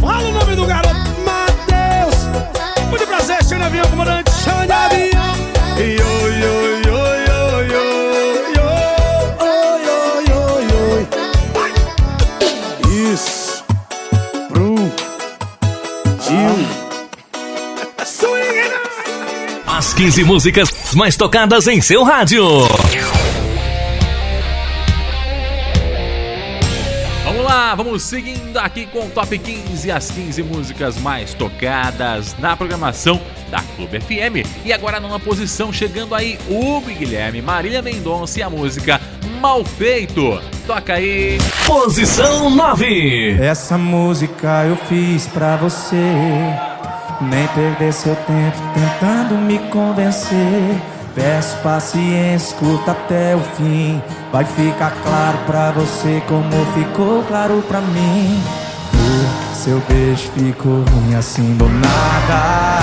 Fala 0.00 0.28
o 0.28 0.32
nome 0.32 0.54
do 0.56 0.66
garoto, 0.66 0.94
Matheus. 1.24 2.16
Muito 2.90 3.06
prazer, 3.06 3.42
Xande 3.44 3.62
Avião, 3.64 3.86
comandante 3.88 4.30
Xande 4.32 4.72
Avião. 4.72 5.36
Yo, 5.78 5.84
yo, 5.84 6.15
15 19.96 20.24
músicas 20.24 20.94
mais 20.94 21.16
tocadas 21.16 21.66
em 21.66 21.80
seu 21.80 22.02
rádio. 22.04 22.44
Vamos 27.24 27.42
lá, 27.42 27.74
vamos 27.74 28.02
seguindo 28.02 28.58
aqui 28.58 28.84
com 28.84 29.06
o 29.06 29.08
Top 29.08 29.38
15, 29.38 29.90
as 29.90 30.10
15 30.10 30.42
músicas 30.42 30.98
mais 30.98 31.32
tocadas 31.32 32.36
na 32.38 32.54
programação 32.54 33.18
da 33.50 33.62
Clube 33.74 33.98
FM. 33.98 34.46
E 34.66 34.70
agora 34.70 35.00
numa 35.00 35.18
posição, 35.18 35.72
chegando 35.72 36.14
aí, 36.14 36.38
Hugo 36.46 36.90
Guilherme, 36.90 37.40
Marília 37.40 37.80
Mendonça 37.80 38.40
e 38.40 38.42
a 38.42 38.50
música 38.50 39.00
Mal 39.40 39.64
Feito. 39.64 40.38
Toca 40.66 40.92
aí. 40.92 41.38
Posição 41.66 42.50
9. 42.50 43.38
Essa 43.40 43.78
música 43.78 44.66
eu 44.66 44.76
fiz 44.76 45.26
pra 45.26 45.56
você. 45.56 45.96
Nem 47.20 47.46
perder 47.48 47.92
seu 47.92 48.14
tempo 48.14 48.58
tentando 48.74 49.36
me 49.36 49.58
convencer. 49.70 50.80
Peço 51.14 51.56
paciência, 51.62 52.54
escuta 52.54 52.90
até 52.90 53.34
o 53.34 53.40
fim. 53.40 54.02
Vai 54.30 54.44
ficar 54.44 54.90
claro 55.02 55.38
pra 55.46 55.70
você 55.70 56.22
como 56.28 56.50
ficou 56.74 57.22
claro 57.22 57.64
pra 57.66 57.80
mim. 57.80 58.42
O 58.92 59.54
seu 59.54 59.80
beijo 59.88 60.30
ficou 60.36 60.84
ruim 60.84 61.14
assim 61.14 61.56
do 61.56 61.66
nada. 61.68 62.82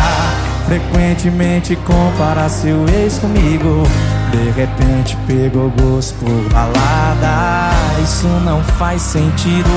Frequentemente 0.65 1.75
compara 1.75 2.49
seu 2.49 2.89
ex 2.89 3.19
comigo. 3.19 3.83
De 4.31 4.49
repente 4.49 5.15
pegou 5.27 5.71
gosto 5.79 6.15
por 6.15 6.49
balada. 6.51 7.69
Isso 8.01 8.27
não 8.43 8.63
faz 8.63 8.99
sentido. 9.03 9.69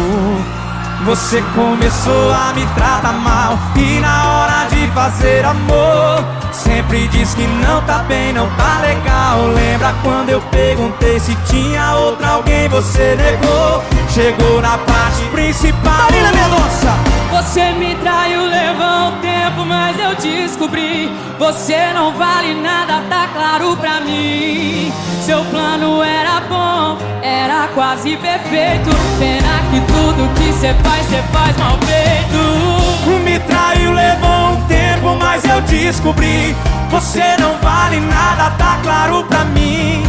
Você 1.05 1.43
começou 1.55 2.33
a 2.33 2.53
me 2.55 2.67
tratar 2.75 3.13
mal 3.13 3.59
E 3.77 4.01
na 4.01 4.31
hora 4.31 4.69
de 4.71 4.87
fazer 4.89 5.45
amor 5.45 6.25
Sempre 6.53 7.07
diz 7.09 7.35
que 7.35 7.47
não 7.47 7.83
tá 7.83 7.99
bem, 8.09 8.33
não 8.33 8.49
tá 8.51 8.81
legal. 8.81 9.47
Lembra 9.55 9.95
quando 10.03 10.31
eu 10.31 10.41
perguntei 10.41 11.21
se 11.21 11.37
tinha 11.47 11.95
outra 11.97 12.29
alguém 12.29 12.69
Você 12.69 13.15
negou. 13.15 13.85
Chegou 14.09 14.63
na 14.63 14.79
parte 14.79 15.23
principal. 15.33 15.93
Marina 16.11 16.33
Mendonça! 16.33 17.16
Você 17.31 17.73
me 17.73 17.95
traiu, 17.97 18.45
levou 18.47 19.09
um 19.09 19.21
tempo, 19.21 19.65
mas 19.67 19.99
eu 19.99 20.15
descobri. 20.15 21.11
Você 21.39 21.93
não 21.93 22.13
vale 22.13 22.55
nada, 22.55 23.03
tá 23.09 23.29
claro 23.33 23.77
pra 23.77 24.01
mim. 24.01 24.93
Seu 25.23 25.45
plano 25.47 26.03
era 26.03 26.41
bom, 26.49 26.99
era 27.23 27.69
quase 27.75 28.17
perfeito. 28.17 28.91
Pena 29.19 29.61
que 29.71 29.81
tudo 29.93 30.35
que 30.35 30.53
cê 30.53 30.75
faz, 30.83 31.07
cê 31.07 31.23
faz 31.33 31.57
mal 31.57 31.79
feito. 31.79 33.25
Me 33.25 33.41
traiu, 33.41 33.93
levou 33.93 34.53
um 34.53 34.61
tempo, 34.67 35.17
mas 35.19 35.45
eu 35.45 35.61
descobri. 35.63 36.55
Você 36.91 37.37
não 37.41 37.55
vale 37.59 38.01
nada, 38.01 38.51
tá 38.51 38.79
claro 38.83 39.25
pra 39.25 39.45
mim 39.47 40.05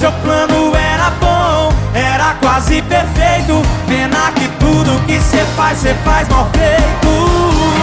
Seu 0.00 0.10
plano 0.12 0.74
era 0.74 1.10
bom, 1.20 1.70
era 1.92 2.32
quase 2.40 2.80
perfeito. 2.80 3.60
Pena 3.86 4.32
que 4.34 4.48
tudo 4.58 4.98
que 5.06 5.20
cê 5.20 5.44
faz, 5.54 5.76
cê 5.76 5.92
faz 6.02 6.26
mal 6.30 6.48
feito. 6.54 7.08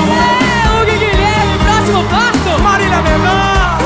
É, 0.10 0.82
e 0.82 0.98
Guilherme, 0.98 1.60
próximo 1.64 2.04
passo. 2.06 2.64
Marília 2.64 3.02
Mendonça. 3.04 3.78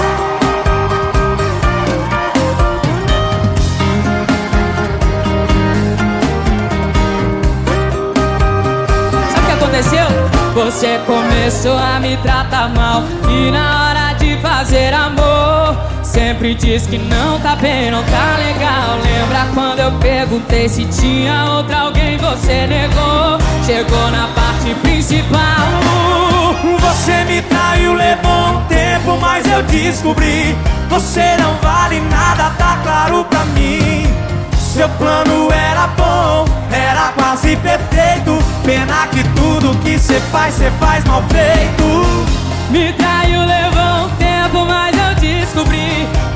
Sabe 9.33 9.41
o 9.41 9.45
que 9.45 9.51
aconteceu? 9.51 10.07
Você 10.53 11.01
começou 11.05 11.77
a 11.77 11.99
me 11.99 12.15
tratar 12.17 12.69
mal 12.69 13.03
E 13.29 13.51
na 13.51 13.89
hora 13.89 14.13
de 14.13 14.37
fazer 14.37 14.93
amor 14.93 15.75
Sempre 16.11 16.53
diz 16.55 16.85
que 16.87 16.97
não 16.97 17.39
tá 17.39 17.55
bem, 17.55 17.89
não 17.89 18.03
tá 18.03 18.35
legal. 18.35 18.97
Lembra 19.01 19.47
quando 19.53 19.79
eu 19.79 19.91
perguntei 19.93 20.67
se 20.67 20.83
tinha 20.83 21.45
outra 21.45 21.83
alguém? 21.83 22.17
Você 22.17 22.67
negou, 22.67 23.39
chegou 23.65 24.11
na 24.11 24.27
parte 24.35 24.75
principal. 24.81 25.39
Você 26.81 27.23
me 27.23 27.41
traiu, 27.43 27.93
levou 27.93 28.57
um 28.57 28.61
tempo, 28.65 29.17
mas 29.21 29.47
eu 29.47 29.63
descobri. 29.63 30.53
Você 30.89 31.37
não 31.37 31.55
vale 31.61 32.01
nada, 32.01 32.49
tá 32.57 32.81
claro 32.83 33.23
pra 33.29 33.45
mim. 33.45 34.05
Seu 34.57 34.89
plano 34.89 35.49
era 35.49 35.87
bom, 35.87 36.45
era 36.73 37.13
quase 37.15 37.55
perfeito. 37.55 38.37
Pena 38.65 39.07
que 39.07 39.23
tudo 39.29 39.77
que 39.81 39.97
cê 39.97 40.19
faz, 40.29 40.55
cê 40.55 40.69
faz 40.77 41.05
mal 41.05 41.23
feito. 41.29 42.27
Me 42.69 42.91
traiu, 42.91 43.45
levou 43.45 44.07
um 44.07 44.09
tempo, 44.17 44.65
mas 44.65 44.90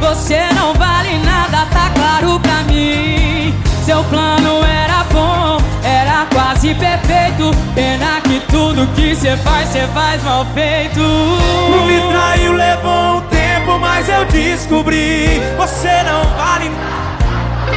Você 0.05 0.39
não 0.53 0.71
vale 0.75 1.17
nada, 1.25 1.65
tá 1.73 1.89
claro 1.95 2.39
pra 2.39 2.61
mim. 2.71 3.51
Seu 3.83 4.03
plano 4.03 4.63
era 4.63 5.03
bom, 5.11 5.57
era 5.83 6.27
quase 6.31 6.75
perfeito. 6.75 7.49
Pena 7.73 8.21
que 8.21 8.39
tudo 8.41 8.85
que 8.93 9.15
cê 9.15 9.35
faz, 9.37 9.67
cê 9.69 9.87
faz 9.95 10.21
mal 10.23 10.45
feito. 10.53 10.99
Me 10.99 11.99
traiu, 12.11 12.53
levou 12.53 13.17
um 13.17 13.21
tempo, 13.21 13.79
mas 13.79 14.07
eu 14.07 14.25
descobri. 14.25 15.41
Você 15.57 16.03
não 16.03 16.23
vale 16.35 16.69
nada. 16.69 17.75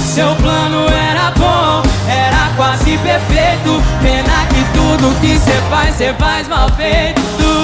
Seu 0.00 0.34
plano 0.34 0.88
era 0.88 1.30
bom, 1.30 1.82
era 2.08 2.50
quase 2.56 2.98
perfeito. 2.98 3.80
Pena 4.02 4.46
que 4.48 4.64
tudo 4.76 5.20
que 5.20 5.38
cê 5.38 5.60
faz, 5.70 5.94
cê 5.94 6.12
faz 6.18 6.48
mal 6.48 6.68
feito 6.70 7.61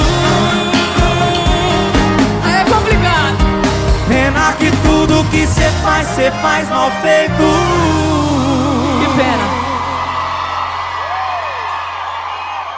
Pena 4.19 4.53
que 4.59 4.69
tudo 4.83 5.23
que 5.31 5.47
cê 5.47 5.71
faz, 5.81 6.09
cê 6.09 6.29
faz 6.43 6.69
mal 6.69 6.91
feito 7.01 7.45
Que 8.99 9.17
pena 9.17 9.49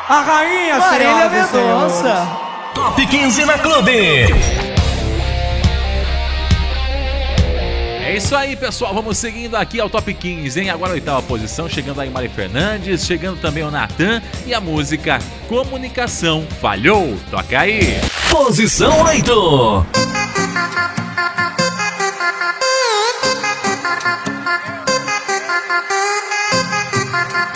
A 0.06 0.20
rainha, 0.20 0.78
Marília. 0.78 1.30
Mendonça! 1.30 2.28
Top 2.74 3.06
15 3.06 3.44
na 3.46 3.56
Clube. 3.58 4.26
É 8.04 8.16
isso 8.16 8.36
aí, 8.36 8.54
pessoal. 8.54 8.92
Vamos 8.92 9.16
seguindo 9.16 9.54
aqui 9.54 9.80
ao 9.80 9.88
top 9.88 10.12
15, 10.12 10.60
hein? 10.60 10.68
Agora 10.68 10.90
a 10.90 10.94
oitava 10.94 11.22
posição, 11.22 11.68
chegando 11.70 12.02
aí 12.02 12.10
Mari 12.10 12.28
Fernandes, 12.28 13.06
chegando 13.06 13.40
também 13.40 13.62
o 13.62 13.70
Natan 13.70 14.20
e 14.44 14.52
a 14.52 14.60
música 14.60 15.20
Comunicação 15.48 16.44
Falhou. 16.60 17.16
Toca 17.30 17.60
aí. 17.60 17.98
Posição 18.30 19.04
8. 19.04 19.86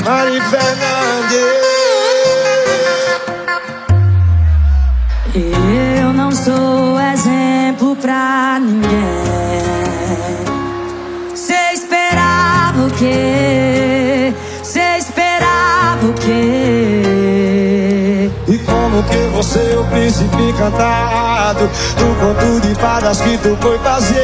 Mari 0.04 0.38
Fernandes. 0.50 1.64
Eu 5.34 6.12
não 6.12 6.30
sou 6.30 7.00
exemplo 7.00 7.96
pra 7.96 8.58
ninguém. 8.60 8.90
Cê 11.34 11.72
esperava 11.72 12.86
o 12.86 12.90
quê? 12.90 14.34
Cê 14.62 14.98
esperava 14.98 16.06
o 16.06 16.12
quê? 16.12 16.73
Como 18.94 19.02
que 19.08 19.16
você 19.32 19.72
é 19.72 19.76
o 19.76 19.84
príncipe 19.86 20.40
encantado 20.40 21.68
Do 21.98 22.14
conto 22.20 22.60
de 22.60 22.76
fadas 22.76 23.20
que 23.20 23.36
tu 23.38 23.58
foi 23.60 23.76
fazer 23.80 24.14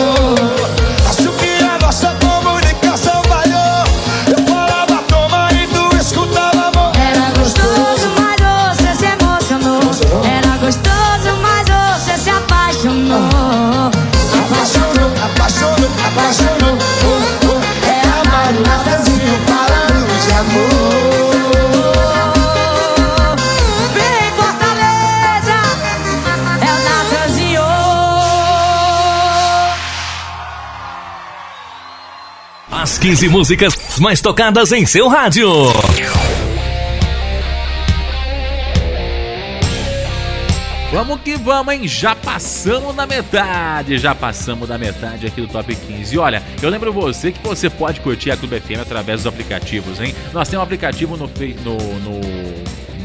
Oh. 0.00 0.47
As 32.98 33.02
15 33.02 33.28
músicas 33.28 33.98
mais 34.00 34.20
tocadas 34.20 34.72
em 34.72 34.84
seu 34.84 35.06
rádio. 35.06 35.48
Vamos 40.90 41.20
que 41.20 41.36
vamos, 41.36 41.74
hein? 41.74 41.86
Já 41.86 42.16
passamos 42.16 42.96
da 42.96 43.06
metade, 43.06 43.98
já 43.98 44.16
passamos 44.16 44.68
da 44.68 44.76
metade 44.76 45.28
aqui 45.28 45.40
do 45.40 45.46
Top 45.46 45.72
15. 45.72 46.12
E 46.12 46.18
olha, 46.18 46.42
eu 46.60 46.68
lembro 46.68 46.92
você 46.92 47.30
que 47.30 47.38
você 47.40 47.70
pode 47.70 48.00
curtir 48.00 48.32
a 48.32 48.36
Clube 48.36 48.58
FM 48.58 48.80
através 48.80 49.22
dos 49.22 49.28
aplicativos, 49.28 50.00
hein? 50.00 50.12
Nós 50.32 50.48
temos 50.48 50.62
um 50.62 50.64
aplicativo 50.64 51.16
no, 51.16 51.28
no, 51.28 51.76
no 52.00 52.20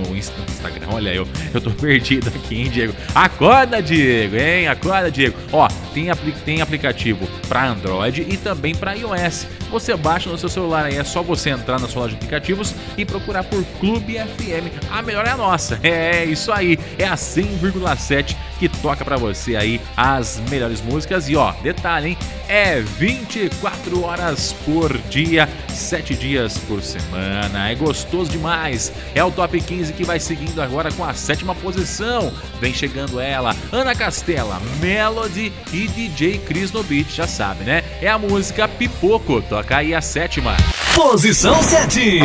no 0.03 0.15
Instagram. 0.15 0.87
Olha, 0.91 1.13
eu, 1.13 1.27
eu 1.53 1.61
tô 1.61 1.71
perdido 1.83 2.29
aqui, 2.29 2.61
hein, 2.61 2.69
Diego? 2.69 2.93
Acorda, 3.13 3.81
Diego, 3.81 4.35
hein? 4.35 4.67
Acorda, 4.67 5.11
Diego. 5.11 5.37
Ó, 5.51 5.67
tem, 5.93 6.09
apli 6.09 6.31
tem 6.45 6.61
aplicativo 6.61 7.27
para 7.47 7.67
Android 7.67 8.25
e 8.27 8.37
também 8.37 8.75
para 8.75 8.93
iOS. 8.93 9.47
Você 9.71 9.95
baixa 9.95 10.29
no 10.29 10.37
seu 10.37 10.49
celular 10.49 10.85
aí, 10.85 10.97
é 10.97 11.03
só 11.03 11.23
você 11.23 11.49
entrar 11.49 11.79
na 11.79 11.87
sua 11.87 12.03
loja 12.03 12.15
de 12.15 12.17
aplicativos 12.17 12.75
e 12.97 13.05
procurar 13.05 13.43
por 13.43 13.63
Clube 13.79 14.13
FM. 14.13 14.91
A 14.91 15.01
melhor 15.01 15.25
é 15.25 15.31
a 15.31 15.37
nossa. 15.37 15.79
É 15.93 16.25
isso 16.25 16.51
aí, 16.51 16.79
é 16.97 17.05
a 17.05 17.15
100,7 17.15 18.35
que 18.63 18.69
toca 18.82 19.04
para 19.04 19.17
você 19.17 19.58
aí 19.58 19.82
as 19.97 20.41
melhores 20.49 20.82
músicas. 20.82 21.28
E 21.28 21.36
ó, 21.36 21.52
detalhe, 21.62 22.10
hein? 22.10 22.17
É 22.47 22.80
24 22.80 24.04
horas 24.04 24.56
por 24.63 24.97
dia, 25.10 25.49
7 25.67 26.15
dias 26.15 26.58
por 26.60 26.82
semana. 26.82 27.69
É 27.69 27.76
gostoso 27.76 28.32
demais. 28.32 28.93
É 29.13 29.21
o 29.21 29.32
Top 29.32 29.60
15 29.60 29.91
que 29.91 30.06
vai 30.06 30.17
seguindo 30.17 30.62
agora 30.62 30.91
com 30.93 31.04
a 31.04 31.13
sétima 31.13 31.54
posição. 31.54 32.32
Vem 32.62 32.73
chegando 32.73 33.19
ela, 33.19 33.54
Ana 33.69 33.93
Castela, 33.93 34.62
Melody 34.80 35.52
e 35.73 35.88
DJ 35.89 36.38
Cris 36.39 36.71
no 36.71 36.84
beat, 36.84 37.10
já 37.13 37.28
sabe, 37.28 37.65
né? 37.65 37.84
É 38.02 38.08
a 38.08 38.17
música 38.17 38.65
Pipoco. 38.67 39.41
Toca 39.41 39.76
aí 39.76 39.93
a 39.93 40.02
sétima. 40.02 40.56
Posição 40.95 41.62
7. 41.62 42.21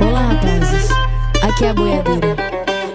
Olá, 0.00 0.20
rapazes. 0.28 0.90
Aqui 1.42 1.64
é 1.64 1.70
a 1.70 1.74
boiadeira. 1.74 2.51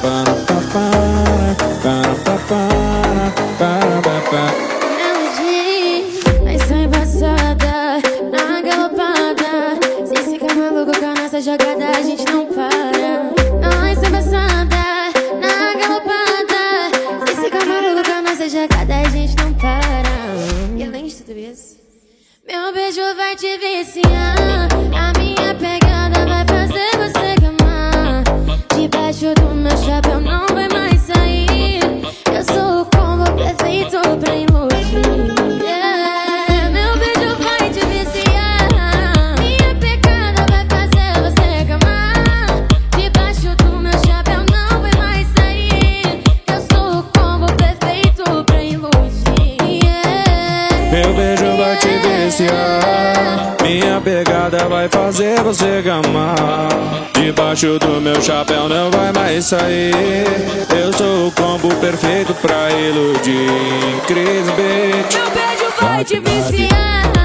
Para 0.00 0.24
na 0.24 0.59
Debaixo 57.60 57.78
do 57.78 58.00
meu 58.00 58.22
chapéu 58.22 58.70
não 58.70 58.90
vai 58.90 59.12
mais 59.12 59.44
sair. 59.44 59.92
Eu 60.74 60.90
sou 60.94 61.28
o 61.28 61.32
combo 61.32 61.68
perfeito 61.76 62.32
pra 62.36 62.70
iludir. 62.70 63.50
Cris 64.06 64.48
Beat. 64.56 65.14
Meu 65.14 65.30
beijo 65.30 65.72
vai 65.78 66.02
te 66.02 66.18
viciar. 66.20 67.19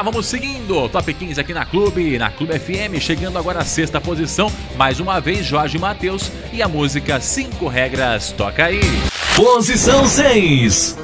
Lá, 0.00 0.02
vamos 0.02 0.26
seguindo. 0.26 0.88
Top 0.88 1.12
15 1.12 1.40
aqui 1.40 1.52
na 1.52 1.66
Clube, 1.66 2.18
na 2.18 2.30
Clube 2.30 2.58
FM, 2.58 2.98
chegando 2.98 3.38
agora 3.38 3.60
à 3.60 3.64
sexta 3.64 4.00
posição. 4.00 4.50
Mais 4.76 4.98
uma 4.98 5.20
vez, 5.20 5.44
Jorge 5.44 5.78
Matheus 5.78 6.32
e 6.52 6.62
a 6.62 6.68
música 6.68 7.20
Cinco 7.20 7.68
Regras. 7.68 8.32
Toca 8.32 8.64
aí. 8.64 8.80
Posição 9.36 10.06
6. 10.06 10.96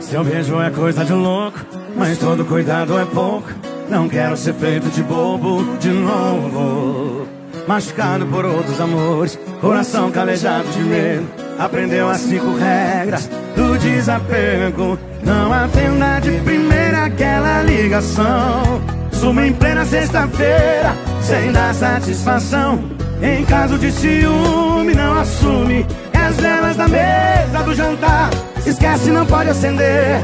Seu 0.00 0.24
beijo 0.24 0.60
é 0.60 0.70
coisa 0.70 1.04
de 1.04 1.12
louco, 1.12 1.58
mas 1.96 2.18
todo 2.18 2.44
cuidado 2.44 2.98
é 2.98 3.04
pouco. 3.06 3.48
Não 3.88 4.08
quero 4.08 4.36
ser 4.36 4.54
feito 4.54 4.90
de 4.90 5.02
bobo 5.02 5.76
de 5.78 5.88
novo. 5.88 7.39
Machucado 7.70 8.26
por 8.26 8.44
outros 8.44 8.80
amores, 8.80 9.38
coração 9.60 10.10
calejado 10.10 10.68
de 10.70 10.80
medo. 10.80 11.24
Aprendeu 11.56 12.08
as 12.08 12.20
cinco 12.20 12.56
regras 12.56 13.30
do 13.54 13.78
desapego. 13.78 14.98
Não 15.22 15.52
atenda 15.52 16.18
de 16.18 16.32
primeira 16.40 17.04
aquela 17.04 17.62
ligação. 17.62 18.82
Suma 19.12 19.46
em 19.46 19.52
plena 19.52 19.84
sexta-feira, 19.84 20.96
sem 21.22 21.52
dar 21.52 21.72
satisfação. 21.72 22.82
Em 23.22 23.44
caso 23.44 23.78
de 23.78 23.92
ciúme, 23.92 24.92
não 24.92 25.20
assume. 25.20 25.86
E 26.12 26.16
as 26.16 26.36
velas 26.38 26.76
da 26.76 26.88
mesa 26.88 27.62
do 27.64 27.72
jantar, 27.72 28.30
esquece, 28.66 29.12
não 29.12 29.24
pode 29.24 29.48
acender. 29.48 30.20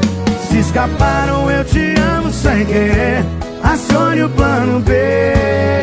Se 0.49 0.59
escaparam, 0.59 1.49
eu 1.49 1.63
te 1.63 1.95
amo 2.17 2.29
sem 2.29 2.65
querer. 2.65 3.23
Acione 3.63 4.23
o 4.23 4.29
plano 4.31 4.81
B. 4.81 5.77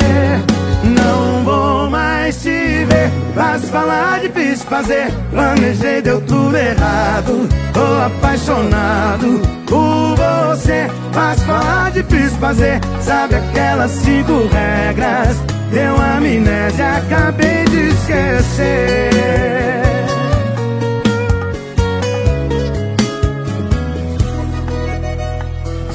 Fácil 3.34 3.68
falar, 3.68 4.20
difícil 4.20 4.66
fazer. 4.66 5.12
Planejei, 5.30 6.02
deu 6.02 6.20
tudo 6.20 6.56
errado. 6.56 7.48
Tô 7.72 8.02
apaixonado 8.06 9.40
por 9.66 10.16
você. 10.16 10.88
Fácil 11.12 11.46
falar, 11.46 11.90
difícil 11.90 12.38
fazer. 12.38 12.80
Sabe 13.00 13.34
aquelas 13.36 13.90
cinco 13.90 14.48
regras? 14.52 15.36
Deu 15.70 15.96
amnésia, 15.96 16.96
acabei 16.98 17.64
de 17.64 17.88
esquecer. 17.88 19.10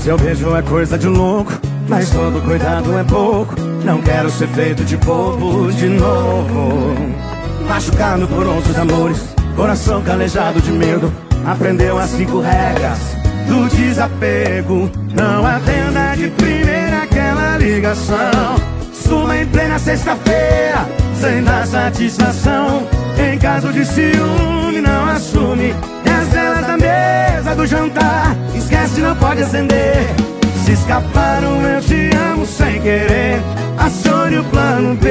Seu 0.03 0.17
beijo 0.17 0.55
é 0.55 0.61
coisa 0.63 0.97
de 0.97 1.07
louco, 1.07 1.51
mas 1.87 2.09
todo 2.09 2.41
cuidado 2.41 2.97
é 2.97 3.03
pouco. 3.03 3.68
Não 3.83 4.01
quero 4.01 4.29
ser 4.29 4.47
feito 4.49 4.83
de 4.83 4.97
bobo 4.97 5.71
de 5.71 5.87
novo. 5.87 6.95
Machucado 7.67 8.27
por 8.27 8.45
outros 8.45 8.77
amores, 8.77 9.23
coração 9.55 10.01
calejado 10.01 10.61
de 10.61 10.71
medo. 10.71 11.11
Aprendeu 11.45 11.97
as 11.97 12.09
cinco 12.09 12.39
regras 12.41 12.99
do 13.47 13.67
desapego. 13.69 14.89
Não 15.13 15.45
atenda 15.45 16.15
de 16.15 16.29
primeira 16.31 17.03
aquela 17.03 17.57
ligação. 17.57 18.55
Suma 18.91 19.37
em 19.37 19.47
plena 19.47 19.79
sexta-feira, 19.79 20.87
sem 21.19 21.43
dar 21.43 21.65
satisfação. 21.65 22.83
Em 23.17 23.37
caso 23.39 23.73
de 23.73 23.85
ciúme, 23.85 24.81
não 24.81 25.09
assume. 25.09 25.73
E 26.05 26.09
as 26.09 26.27
velas 26.27 26.67
da 26.67 26.77
mesa 26.77 27.55
do 27.55 27.65
jantar, 27.65 28.35
esquece, 28.53 29.01
não 29.01 29.15
pode 29.15 29.41
acender. 29.41 30.07
Se 30.65 30.73
escaparam, 30.73 31.61
eu 31.61 31.81
te 31.81 32.15
amo 32.15 32.28
sem 32.49 32.81
querer. 32.81 33.41
Acione 33.77 34.37
o 34.37 34.43
plano 34.45 34.95
B. 34.95 35.09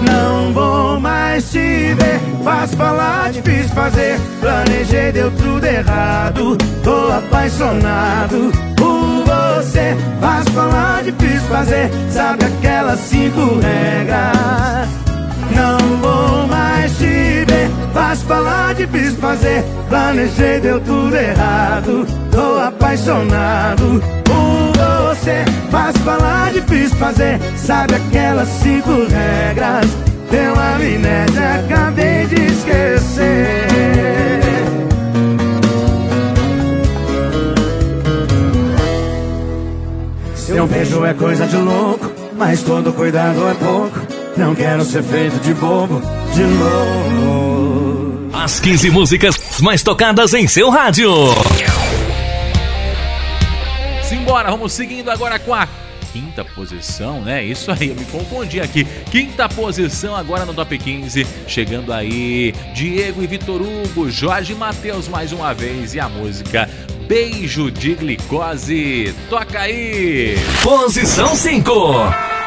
Não 0.00 0.52
vou 0.52 1.00
mais 1.00 1.50
te 1.50 1.94
ver. 1.94 2.20
Fácil 2.42 2.76
falar, 2.76 3.30
difícil 3.32 3.68
fazer. 3.74 4.18
Planejei, 4.40 5.12
deu 5.12 5.30
tudo 5.32 5.64
errado. 5.64 6.56
Tô 6.82 7.12
apaixonado 7.12 8.50
por 8.76 9.24
você. 9.24 9.96
Fácil 10.20 10.52
falar, 10.52 11.02
difícil 11.02 11.48
fazer. 11.48 11.90
Sabe 12.10 12.44
aquelas 12.44 13.00
cinco 13.00 13.60
regras? 13.60 15.09
Não 15.60 15.78
vou 15.98 16.46
mais 16.46 16.90
te 16.96 17.44
ver. 17.44 17.70
Fácil 17.92 18.26
falar, 18.26 18.74
difícil 18.74 19.18
fazer. 19.18 19.62
Planejei, 19.90 20.58
deu 20.60 20.80
tudo 20.80 21.14
errado. 21.14 22.06
Tô 22.30 22.58
apaixonado 22.58 24.02
por 24.24 25.10
você. 25.10 25.44
Fácil 25.70 26.00
falar, 26.00 26.52
difícil 26.52 26.96
fazer. 26.96 27.38
Sabe 27.58 27.94
aquelas 27.94 28.48
cinco 28.48 28.90
regras? 29.10 29.86
Deu 30.30 30.54
amnésia, 30.58 31.56
acabei 31.56 32.26
de 32.26 32.46
esquecer. 32.46 33.70
Seu 40.36 40.66
beijo 40.66 41.04
é 41.04 41.12
coisa 41.12 41.46
de 41.46 41.56
louco, 41.56 42.10
mas 42.36 42.62
todo 42.62 42.92
cuidado 42.94 43.46
é 43.46 43.54
pouco. 43.54 44.19
Não 44.36 44.54
quero 44.54 44.84
ser 44.84 45.02
feito 45.02 45.38
de 45.40 45.52
bobo 45.54 46.00
de 46.34 46.42
novo. 46.42 48.30
As 48.32 48.60
15 48.60 48.90
músicas 48.90 49.60
mais 49.60 49.82
tocadas 49.82 50.32
em 50.34 50.46
seu 50.46 50.70
rádio. 50.70 51.10
Simbora, 54.02 54.50
vamos 54.50 54.72
seguindo 54.72 55.10
agora 55.10 55.38
com 55.38 55.54
a 55.54 55.68
quinta 56.12 56.44
posição, 56.44 57.20
né? 57.20 57.44
Isso 57.44 57.70
aí, 57.70 57.88
eu 57.90 57.94
me 57.94 58.04
confundi 58.06 58.60
aqui. 58.60 58.84
Quinta 59.10 59.48
posição 59.48 60.16
agora 60.16 60.44
no 60.44 60.54
Top 60.54 60.76
15. 60.76 61.26
Chegando 61.46 61.92
aí, 61.92 62.52
Diego 62.74 63.22
e 63.22 63.26
Vitor 63.26 63.60
Hugo, 63.60 64.10
Jorge 64.10 64.52
e 64.52 64.56
Matheus 64.56 65.06
mais 65.06 65.32
uma 65.32 65.52
vez. 65.52 65.94
E 65.94 66.00
a 66.00 66.08
música 66.08 66.68
Beijo 67.06 67.70
de 67.70 67.94
Glicose. 67.94 69.14
Toca 69.28 69.60
aí! 69.60 70.36
Posição 70.62 71.34
5. 71.34 72.39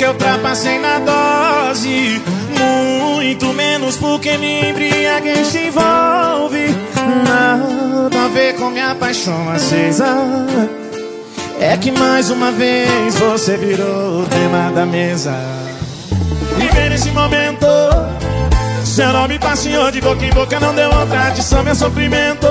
Porque 0.00 0.04
eu 0.04 0.12
ultrapassei 0.12 0.78
na 0.78 0.98
dose. 0.98 2.22
Muito 2.58 3.52
menos 3.52 3.96
porque 3.96 4.38
me 4.38 4.70
embriaguei 4.70 5.44
se 5.44 5.66
envolve. 5.66 6.74
Nada 7.26 8.24
a 8.24 8.28
ver 8.28 8.54
com 8.54 8.70
minha 8.70 8.94
paixão 8.94 9.50
acesa. 9.50 10.06
É 11.60 11.76
que 11.76 11.92
mais 11.92 12.30
uma 12.30 12.50
vez 12.50 13.14
você 13.16 13.58
virou 13.58 14.22
o 14.22 14.26
tema 14.26 14.72
da 14.72 14.86
mesa. 14.86 15.34
Viver 16.56 16.88
nesse 16.88 17.10
momento. 17.10 17.66
Seu 18.84 19.12
nome 19.12 19.38
passeou 19.38 19.90
de 19.90 20.00
boca 20.00 20.24
em 20.24 20.30
boca, 20.30 20.58
não 20.58 20.74
deu 20.74 20.90
outra 20.98 21.26
adição, 21.26 21.62
meu 21.62 21.74
sofrimento. 21.74 22.46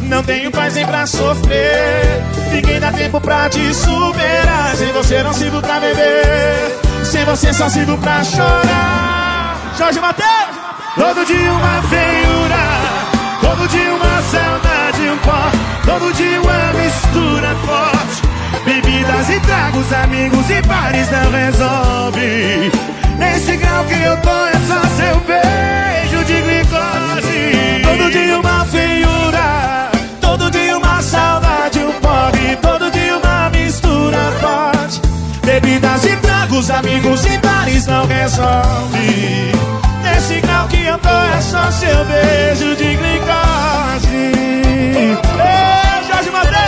Não 0.00 0.22
tenho 0.22 0.50
paz 0.50 0.74
nem 0.74 0.86
pra 0.86 1.06
sofrer. 1.06 2.22
Ninguém 2.50 2.80
dá 2.80 2.90
tempo 2.90 3.20
pra 3.20 3.50
te 3.50 3.74
superar. 3.74 4.51
Sem 4.74 4.90
você 4.92 5.22
não 5.22 5.32
sirvo 5.32 5.60
pra 5.60 5.78
beber. 5.78 6.80
Sem 7.04 7.24
você 7.24 7.52
só 7.52 7.68
sirvo 7.68 7.96
pra 7.98 8.24
chorar. 8.24 9.56
Jorge 9.76 10.00
Mateus! 10.00 10.56
Todo 10.94 11.24
dia 11.26 11.52
uma 11.52 11.82
feiura. 11.82 13.02
Todo 13.40 13.68
dia 13.68 13.94
uma 13.94 14.22
saudade, 14.22 15.10
um 15.10 15.18
pó. 15.18 15.50
Todo 15.84 16.12
dia 16.14 16.40
uma 16.40 16.72
mistura 16.72 17.54
forte. 17.66 18.22
Bebidas 18.64 19.30
e 19.30 19.40
tragos, 19.40 19.92
amigos 19.92 20.50
e 20.50 20.62
bares 20.62 21.08
não 21.10 21.30
resolve. 21.30 22.72
Nesse 23.18 23.56
grau 23.56 23.84
que 23.84 24.02
eu 24.02 24.16
tô 24.18 24.46
é 24.46 24.52
só 24.66 24.80
seu 24.96 25.20
beijo 25.20 26.24
de 26.24 26.40
glicose. 26.42 27.82
Todo 27.84 28.10
dia 28.10 28.38
uma 28.38 28.64
feiura. 28.66 29.61
Bebidas 35.44 36.04
e 36.04 36.16
tragos, 36.16 36.70
amigos 36.70 37.24
e 37.26 37.38
bares 37.38 37.86
não 37.86 38.06
resolve. 38.06 39.52
Nesse 40.02 40.40
grau 40.40 40.68
que 40.68 40.84
eu 40.84 40.98
tô 40.98 41.08
é 41.08 41.40
só 41.40 41.70
seu 41.70 42.04
beijo 42.04 42.76
de 42.76 42.96
glicose. 42.96 44.32
Ei, 44.94 45.18
Jorge 46.08 46.30
Matheus! 46.30 46.62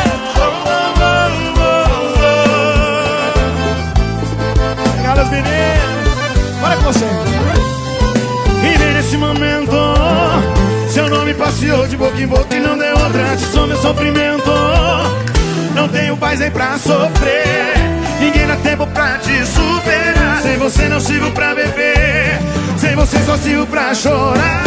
Obrigado, 4.88 5.22
os 5.22 5.30
meninos. 5.30 6.14
Com 6.74 6.92
você. 6.92 7.06
Viver 8.60 8.94
nesse 8.94 9.16
momento. 9.16 9.72
Seu 10.90 11.08
nome 11.08 11.34
passeou 11.34 11.86
de 11.86 11.96
boca 11.96 12.20
em 12.20 12.26
boca 12.26 12.54
e 12.54 12.60
não 12.60 12.76
deu 12.76 12.96
outra 12.98 13.32
adição 13.32 13.66
meu 13.66 13.76
sofrimento. 13.76 14.50
Não 15.74 15.88
tenho 15.88 16.16
paz 16.16 16.40
nem 16.40 16.50
pra 16.50 16.78
sofrer. 16.78 17.83
Ninguém 18.20 18.46
dá 18.46 18.56
tempo 18.56 18.86
pra 18.88 19.18
te 19.18 19.44
superar. 19.46 20.42
Sem 20.42 20.56
você 20.58 20.88
não 20.88 21.00
sirvo 21.00 21.30
pra 21.32 21.54
beber. 21.54 22.38
Sem 22.78 22.94
você 22.94 23.18
só 23.24 23.36
sirvo 23.36 23.66
pra 23.66 23.94
chorar. 23.94 24.64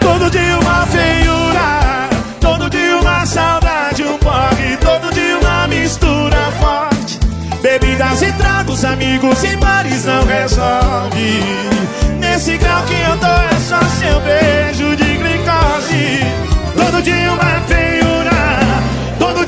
Todo 0.00 0.30
dia 0.30 0.58
uma 0.58 0.86
feiura. 0.86 2.08
Todo 2.40 2.70
dia 2.70 2.96
uma 2.98 3.26
saudade, 3.26 4.02
um 4.02 4.18
porre. 4.18 4.76
Todo 4.80 5.12
dia 5.14 5.38
uma 5.38 5.66
mistura 5.68 6.50
forte. 6.60 7.18
Bebidas 7.62 8.22
e 8.22 8.32
tragos, 8.32 8.84
amigos 8.84 9.44
e 9.44 9.56
bares 9.56 10.04
não 10.06 10.24
resolve. 10.24 11.40
Nesse 12.18 12.56
grau 12.56 12.82
que 12.84 12.94
eu 12.94 13.16
tô 13.18 13.26
é 13.26 13.60
só 13.60 13.80
seu 13.98 14.20
beijo 14.20 14.96
de 14.96 15.16
glicose. 15.18 16.20
Todo 16.74 17.02
dia 17.02 17.32
uma 17.32 17.60
feiura, 17.68 17.99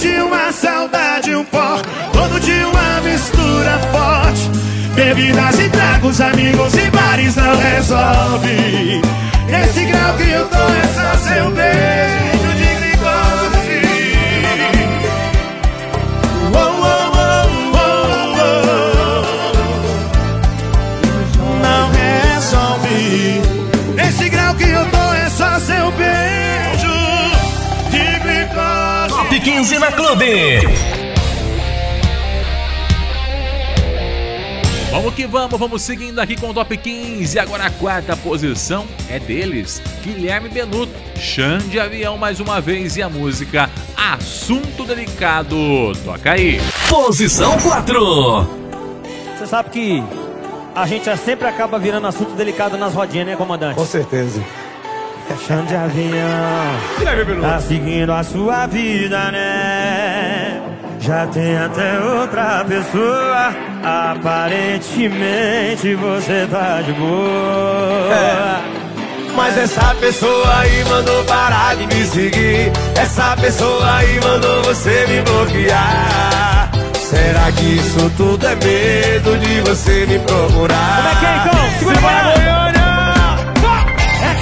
dia 0.03 0.25
uma 0.25 0.53
saudade, 0.53 1.35
um 1.35 1.45
pó. 1.45 1.81
Todo 2.13 2.41
dia 2.41 2.69
uma 2.69 3.01
mistura 3.03 3.79
forte. 3.93 4.51
Bebidas 4.95 5.59
e 5.61 5.69
tragos, 5.71 6.21
amigos 6.21 6.75
e 6.75 6.91
bares 6.91 7.37
não 7.37 7.57
resolve. 7.57 9.01
Nesse 9.49 9.85
grau 9.85 10.15
que 10.17 10.29
eu 10.29 10.49
tô 10.49 10.57
é 10.57 10.83
só 10.95 11.19
seu 11.19 11.51
beijo 11.53 12.32
Top 29.63 29.69
15 29.69 29.79
na 29.79 29.93
Clube. 29.93 30.61
Vamos 34.91 35.15
que 35.15 35.27
vamos, 35.27 35.59
vamos 35.59 35.83
seguindo 35.83 36.19
aqui 36.19 36.35
com 36.37 36.51
o 36.51 36.55
top 36.55 36.77
15. 36.77 37.39
Agora 37.39 37.67
a 37.67 37.71
quarta 37.71 38.17
posição 38.17 38.87
é 39.09 39.21
deles, 39.21 39.81
Guilherme 40.03 40.49
Benuto, 40.49 40.93
Xan 41.17 41.59
de 41.59 41.79
Avião 41.79 42.19
mais 42.19 42.41
uma 42.41 42.61
vez 42.61 42.97
e 42.97 43.03
a 43.03 43.09
música 43.09 43.71
Assunto 43.97 44.85
Delicado. 44.85 45.57
Toca 46.05 46.33
aí. 46.33 46.61
Posição 46.89 47.57
4. 47.59 48.49
Você 49.39 49.47
sabe 49.47 49.71
que 49.71 50.03
a 50.75 50.87
gente 50.87 51.17
sempre 51.19 51.47
acaba 51.47 51.79
virando 51.79 52.09
assunto 52.09 52.35
delicado 52.35 52.77
nas 52.77 52.95
rodinhas, 52.95 53.29
né, 53.29 53.37
comandante? 53.37 53.77
Com 53.77 53.87
certeza. 53.87 54.43
Chão 55.39 55.65
de 55.65 55.75
avião, 55.75 56.77
tá 57.41 57.59
seguindo 57.61 58.13
a 58.13 58.23
sua 58.23 58.67
vida, 58.67 59.31
né? 59.31 60.61
Já 61.01 61.27
tem 61.27 61.57
até 61.59 61.99
outra 61.99 62.63
pessoa. 62.65 63.53
Aparentemente 63.83 65.95
você 65.97 66.47
tá 66.49 66.81
de 66.83 66.93
boa. 66.93 68.61
Mas 69.35 69.59
essa 69.59 69.93
pessoa 69.97 70.61
aí 70.61 70.85
mandou 70.85 71.25
parar 71.25 71.75
de 71.75 71.87
me 71.89 72.07
seguir. 72.07 72.71
Essa 72.95 73.37
pessoa 73.37 73.97
aí 73.97 74.21
mandou 74.23 74.63
você 74.63 75.05
me 75.09 75.21
bloquear. 75.23 76.71
Será 76.95 77.51
que 77.53 77.65
isso 77.77 78.09
tudo 78.17 78.47
é 78.47 78.55
medo 78.55 79.37
de 79.39 79.61
você 79.63 80.07
me 80.07 80.21
procurar? 80.21 80.97
Como 80.97 81.09
é 81.09 81.15
que 81.19 81.27
é 81.27 81.37
então? 81.47 81.71
Segura 81.79 81.97
Se 81.97 82.03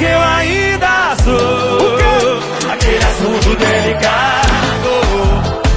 que 0.01 0.07
eu 0.07 0.19
ainda 0.19 1.15
sou 1.23 2.73
aquele 2.73 3.05
assunto 3.05 3.55
delicado. 3.55 4.93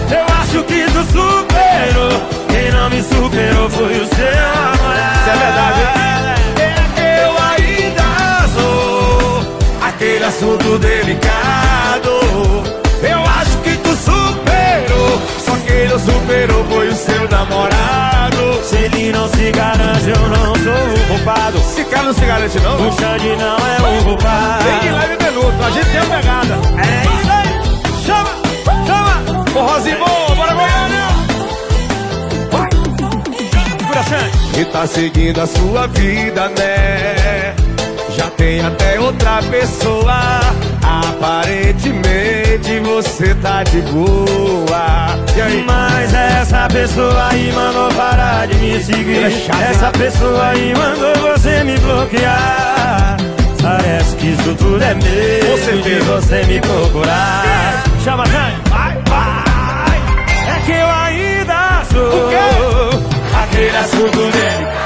Eu 0.10 0.26
acho 0.42 0.64
que 0.64 0.86
tu 0.86 1.04
superou. 1.12 2.16
Quem 2.48 2.72
não 2.72 2.90
me 2.90 3.02
superou 3.04 3.70
foi 3.70 4.00
o 4.00 4.08
seu 4.16 4.32
namorado. 4.32 5.20
Isso 5.20 5.30
é 5.30 5.36
verdade, 5.44 5.82
É 6.58 6.72
que 6.96 7.06
eu 7.22 7.32
ainda 7.52 8.08
sou 8.56 9.46
aquele 9.86 10.24
assunto 10.24 10.80
delicado. 10.80 12.12
Eu 13.04 13.20
acho 13.42 13.58
que 13.58 13.76
tu 13.76 13.90
superou. 13.90 15.22
Só 15.46 15.52
quem 15.68 15.90
não 15.90 16.00
superou 16.00 16.64
foi 16.70 16.83
namorado. 17.44 18.64
Se 18.64 18.76
ele 18.78 19.12
não 19.12 19.28
se 19.28 19.52
garante, 19.52 20.10
eu 20.10 20.30
não 20.30 20.56
sou 20.56 20.74
o 20.74 21.08
culpado. 21.08 21.58
Esse 21.58 21.84
cara 21.86 22.04
não 22.04 22.14
se 22.14 22.26
garante, 22.26 22.60
não? 22.60 22.76
O 22.76 22.92
Xande 22.92 23.36
não 23.36 23.58
é 23.58 24.00
o 24.00 24.04
culpado. 24.04 24.64
Tem 24.64 24.80
Guilherme 24.80 25.18
Benuto, 25.18 25.64
a 25.64 25.72
gente 25.72 25.90
tem 25.90 26.00
a 26.00 26.06
pegada. 26.06 26.60
É 26.78 27.04
isso 27.20 27.32
aí. 27.32 28.06
Chama, 28.06 28.30
chama. 28.86 29.46
Forrozinho 29.52 30.00
bom, 30.00 30.36
bora 30.36 30.54
Goiânia! 30.54 31.08
Segura, 33.52 34.04
Xande. 34.04 34.62
E 34.62 34.66
tá 34.66 34.88
seguindo 34.88 35.42
a 35.42 35.48
sua 35.48 35.88
vida, 35.88 36.50
né? 36.50 37.56
Já 38.16 38.30
tem 38.32 38.62
até 38.66 39.00
outra 39.00 39.42
pessoa. 39.44 40.40
Aparentemente 41.24 42.80
você 42.82 43.34
tá 43.36 43.64
de 43.64 43.80
boa. 43.84 45.18
E? 45.38 45.64
Mas 45.66 46.14
essa 46.14 46.68
pessoa 46.68 47.30
aí 47.30 47.50
mandou 47.54 47.88
parar 47.94 48.46
de 48.46 48.56
me 48.56 48.84
seguir. 48.84 49.24
É 49.24 49.30
chata, 49.30 49.64
essa 49.64 49.86
né? 49.86 49.92
pessoa 49.98 50.48
aí 50.48 50.74
mandou 50.76 51.32
você 51.32 51.64
me 51.64 51.78
bloquear. 51.78 53.16
Parece 53.62 54.18
que 54.18 54.28
isso 54.34 54.54
tudo 54.56 54.84
é 54.84 54.94
Com 54.94 55.00
medo 55.00 55.82
de 55.84 56.00
você 56.02 56.44
me 56.44 56.60
procurar. 56.60 57.84
Chama, 58.04 58.26
Xande. 58.26 58.70
Vai, 58.70 58.98
vai. 59.08 60.58
É 60.58 60.60
que 60.66 60.72
eu 60.74 60.92
ainda 60.92 61.84
sou 61.90 63.44
aquele 63.44 63.78
assunto 63.78 64.32
dele. 64.32 64.83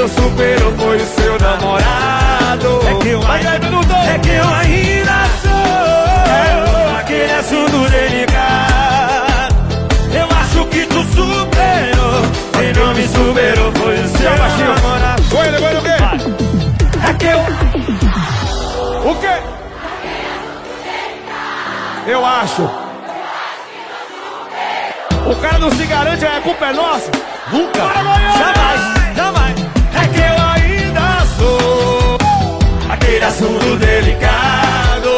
Não 0.00 0.08
superou 0.08 0.72
foi 0.78 0.96
o 0.96 1.06
seu 1.06 1.38
namorado. 1.38 2.80
É 2.88 2.94
que 3.02 3.08
eu 3.08 3.18
ainda, 3.20 3.36
Guilherme 3.36 3.58
Benuto! 3.66 3.92
é 3.92 4.18
que 4.18 4.28
eu 4.30 4.48
ainda 4.48 5.12
sou 5.42 6.96
aquele 6.98 7.32
assunto 7.32 7.90
delicado. 7.90 9.54
Eu 10.14 10.28
acho 10.40 10.64
que 10.68 10.86
tu 10.86 11.02
superou. 11.02 12.22
Quem 12.52 12.72
não 12.72 12.94
me 12.94 13.06
superou 13.08 13.72
foi 13.72 13.94
o 14.00 14.08
seu 14.08 14.30
namorado. 14.30 15.22
Goiânia, 15.28 15.60
Goiânia, 15.60 15.80
o 15.80 15.84
quê? 15.84 15.96
É 17.06 17.14
que 17.14 17.26
eu 17.26 17.40
O 19.10 19.14
quê? 19.16 19.42
Eu 22.06 22.24
acho. 22.24 22.62
O 25.26 25.36
cara 25.36 25.58
não 25.58 25.70
se 25.70 25.84
garante, 25.84 26.24
a 26.24 26.40
culpa 26.40 26.66
é 26.66 26.72
nossa. 26.72 27.10
Nunca. 27.52 27.80
Jamais. 27.80 28.99
Aquele 33.20 33.24
assunto 33.24 33.76
delicado. 33.76 35.10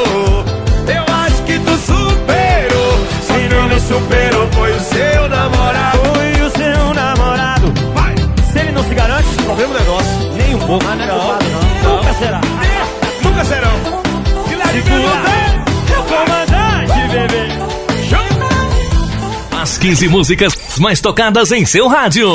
Eu 0.89 1.15
acho 1.15 1.43
que 1.45 1.59
tu 1.59 1.77
superou. 1.77 3.07
Se 3.23 3.55
não 3.55 3.69
me 3.69 3.81
superou, 3.81 4.49
foi 4.53 4.73
o 4.73 4.81
seu 4.81 5.29
namorado. 5.29 5.99
Foi 5.99 6.33
o 6.43 6.51
seu 6.51 6.95
namorado. 6.95 7.73
Vai. 7.95 8.15
Se 8.53 8.59
ele 8.59 8.73
não 8.73 8.83
se 8.83 8.95
garante, 8.95 9.29
problema 9.45 9.77
é 9.79 9.85
nosso. 9.85 10.33
Nem 10.37 10.55
um 10.55 10.59
pouco. 10.59 10.85
Mas 10.85 10.99
não 10.99 11.05
é 11.05 11.09
Não, 11.09 11.19
culpado, 11.21 11.45
não. 11.83 11.97
Nunca 11.97 12.15
será. 12.15 12.41
Nunca 13.23 13.45
serão. 13.45 14.03
Segura. 14.73 15.23
É 15.95 15.99
o 15.99 16.03
comandante, 16.05 17.09
bebê. 17.09 17.53
As 19.61 19.79
15 19.79 20.09
músicas 20.09 20.79
mais 20.79 21.01
tocadas 21.01 21.53
em 21.53 21.65
seu 21.65 21.87
rádio. 21.87 22.29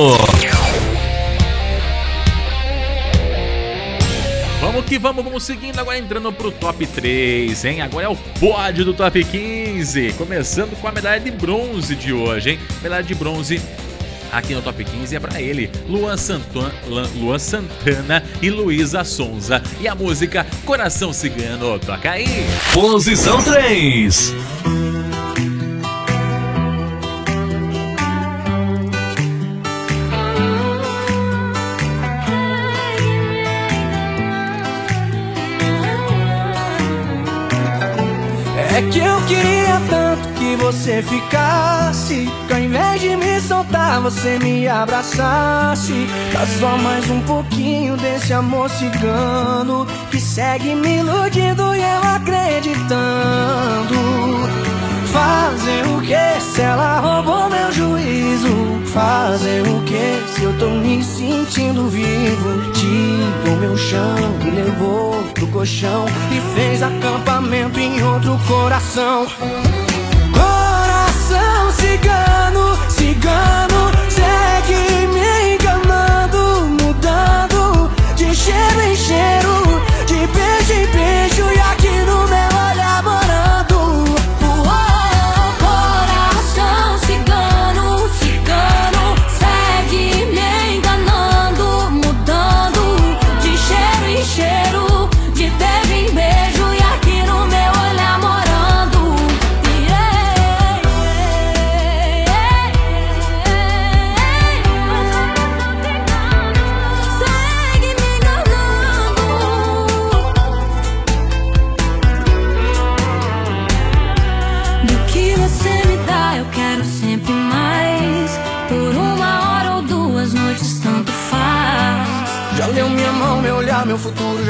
Que 4.88 4.97
vamos, 4.97 5.23
vamos 5.23 5.43
seguindo 5.43 5.77
agora 5.79 5.97
entrando 5.97 6.31
pro 6.31 6.49
top 6.49 6.88
3, 6.88 7.65
hein? 7.65 7.81
Agora 7.81 8.05
é 8.05 8.09
o 8.09 8.15
pódio 8.39 8.85
do 8.85 8.93
top 8.93 9.21
15. 9.21 10.13
Começando 10.13 10.79
com 10.79 10.88
a 10.88 10.91
medalha 10.93 11.19
de 11.19 11.29
bronze 11.29 11.93
de 11.93 12.13
hoje, 12.13 12.51
hein? 12.51 12.59
Medalha 12.81 13.03
de 13.03 13.13
bronze 13.13 13.61
aqui 14.31 14.53
no 14.53 14.61
top 14.61 14.83
15 14.83 15.15
é 15.15 15.19
pra 15.19 15.41
ele, 15.41 15.69
Luan 15.88 16.17
Santana, 16.17 16.73
Luan 17.15 17.39
Santana 17.39 18.23
e 18.41 18.49
Luísa 18.49 19.03
Sonza. 19.03 19.61
E 19.81 19.88
a 19.88 19.95
música 19.95 20.45
Coração 20.65 21.11
Cigano, 21.11 21.77
toca 21.79 22.11
aí. 22.11 22.25
Posição 22.73 23.41
3. 23.43 24.33
Você 40.57 41.01
ficasse. 41.01 42.27
Que 42.47 42.53
ao 42.53 42.59
invés 42.59 43.01
de 43.01 43.15
me 43.15 43.39
soltar, 43.41 44.01
você 44.01 44.37
me 44.39 44.67
abraçasse. 44.67 46.07
Dá 46.33 46.45
só 46.59 46.77
mais 46.77 47.09
um 47.09 47.21
pouquinho 47.21 47.95
desse 47.97 48.33
amor 48.33 48.69
cigano 48.69 49.87
Que 50.09 50.19
segue 50.19 50.75
me 50.75 50.97
iludindo 50.99 51.73
e 51.75 51.81
eu 51.81 52.03
acreditando. 52.15 52.97
Fazer 55.11 55.87
o 55.87 56.01
que 56.01 56.41
se 56.41 56.61
ela 56.61 56.99
roubou 56.99 57.49
meu 57.49 57.71
juízo? 57.71 58.47
Fazer 58.93 59.61
o 59.67 59.81
que 59.83 60.33
se 60.33 60.43
eu 60.43 60.57
tô 60.57 60.69
me 60.69 61.03
sentindo 61.03 61.87
vivo? 61.87 62.71
Tirou 62.73 63.57
meu 63.57 63.77
chão, 63.77 64.15
me 64.43 64.51
levou 64.51 65.23
pro 65.33 65.47
colchão. 65.47 66.05
E 66.31 66.55
fez 66.55 66.83
acampamento 66.83 67.79
em 67.79 68.03
outro 68.03 68.37
coração 68.47 68.77
Coração 68.77 69.66
cigano, 71.88 72.77
cigano 72.89 73.91
Segue 74.09 75.07
me 75.13 75.53
enganando, 75.53 76.67
mudando 76.81 77.91
De 78.15 78.35
cheiro 78.35 78.81
em 78.81 78.95
cheiro, 78.95 79.36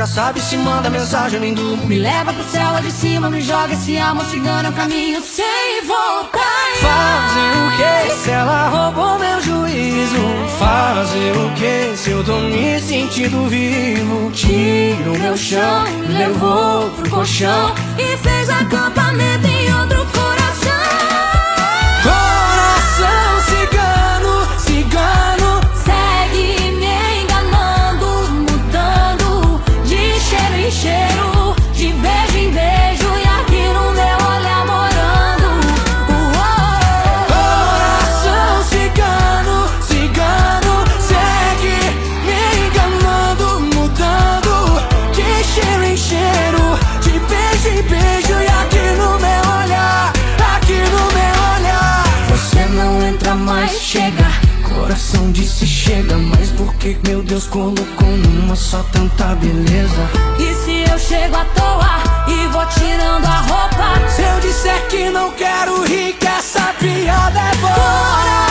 sabe 0.08 0.40
se 0.40 0.58
manda 0.58 0.90
mensagem, 0.90 1.40
nem 1.40 1.54
durmo 1.54 1.86
Me 1.86 2.00
leva 2.00 2.34
pro 2.34 2.44
céu 2.46 2.72
lá 2.72 2.80
de 2.80 2.92
cima, 2.92 3.30
me 3.30 3.42
joga 3.42 3.74
esse 3.74 3.98
amor 3.98 4.26
cigano, 4.26 4.68
é 4.68 4.72
o 4.72 4.74
caminho 4.74 5.22
sem 5.22 5.86
voltar. 5.86 6.42
Fazer 6.80 7.52
o 7.64 7.78
que 7.78 8.16
se 8.16 8.32
ela 8.32 8.70
roubou 8.70 9.20
meu 9.20 9.42
juízo? 9.42 10.18
Fazer 10.58 11.36
o 11.38 11.54
que 11.54 11.98
se 11.98 12.12
eu 12.12 12.24
tô 12.24 12.40
me 12.40 12.80
sentindo 12.80 13.48
vivo? 13.48 14.32
Tira 14.32 15.12
o 15.12 15.20
meu 15.20 15.38
chão, 15.38 15.84
me 16.00 16.08
levou 16.08 16.90
pro 16.92 17.10
colchão 17.10 17.76
E 17.98 18.18
fez 18.18 18.50
acampamento 18.50 19.48
em 19.48 19.74
outro 19.74 20.06
coração. 20.06 20.18
Coração 20.18 20.47
que 56.96 57.10
meu 57.10 57.22
Deus 57.22 57.48
colocou 57.48 58.08
numa 58.08 58.56
só 58.56 58.84
tanta 58.94 59.36
beleza? 59.36 60.10
E 60.40 60.54
se 60.54 60.90
eu 60.90 60.98
chego 60.98 61.36
à 61.36 61.46
toa 61.46 62.28
e 62.28 62.48
vou 62.48 62.66
tirando 62.68 63.26
a 63.26 63.40
roupa? 63.42 64.10
Se 64.10 64.22
eu 64.22 64.40
disser 64.40 64.88
que 64.88 65.10
não 65.10 65.32
quero 65.32 65.84
rir, 65.84 66.14
que 66.14 66.28
essa 66.28 66.74
piada 66.80 67.40
é 67.40 67.56
boa 67.56 68.47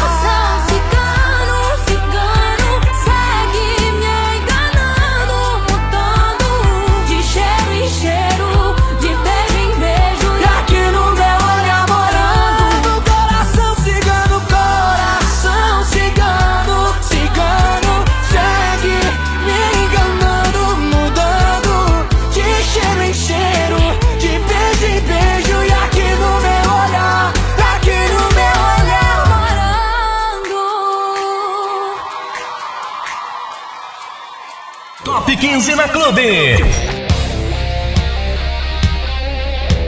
Top 35.46 35.54
15 35.54 35.74
na 35.76 35.88
Clube. 35.88 36.56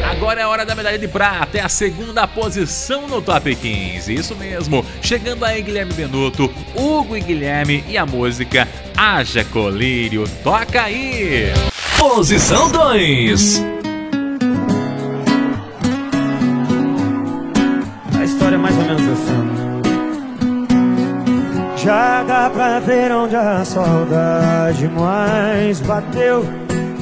Agora 0.08 0.40
é 0.40 0.44
a 0.44 0.48
hora 0.48 0.64
da 0.64 0.74
medalha 0.74 0.98
de 0.98 1.08
prata, 1.08 1.58
é 1.58 1.60
a 1.60 1.68
segunda 1.68 2.28
posição 2.28 3.08
no 3.08 3.20
top 3.20 3.54
15. 3.56 4.14
Isso 4.14 4.36
mesmo, 4.36 4.86
chegando 5.02 5.44
aí 5.44 5.60
Guilherme 5.60 5.92
Benuto, 5.92 6.48
Hugo 6.76 7.16
e 7.16 7.20
Guilherme 7.20 7.84
e 7.88 7.98
a 7.98 8.06
música 8.06 8.68
Haja 8.96 9.44
Colírio. 9.44 10.24
Toca 10.44 10.84
aí! 10.84 11.52
Posição 11.98 12.70
2. 12.70 13.77
Já 21.88 22.22
dá 22.22 22.50
pra 22.50 22.80
ver 22.80 23.10
onde 23.12 23.34
a 23.34 23.64
saudade 23.64 24.86
mais 24.88 25.80
bateu 25.80 26.44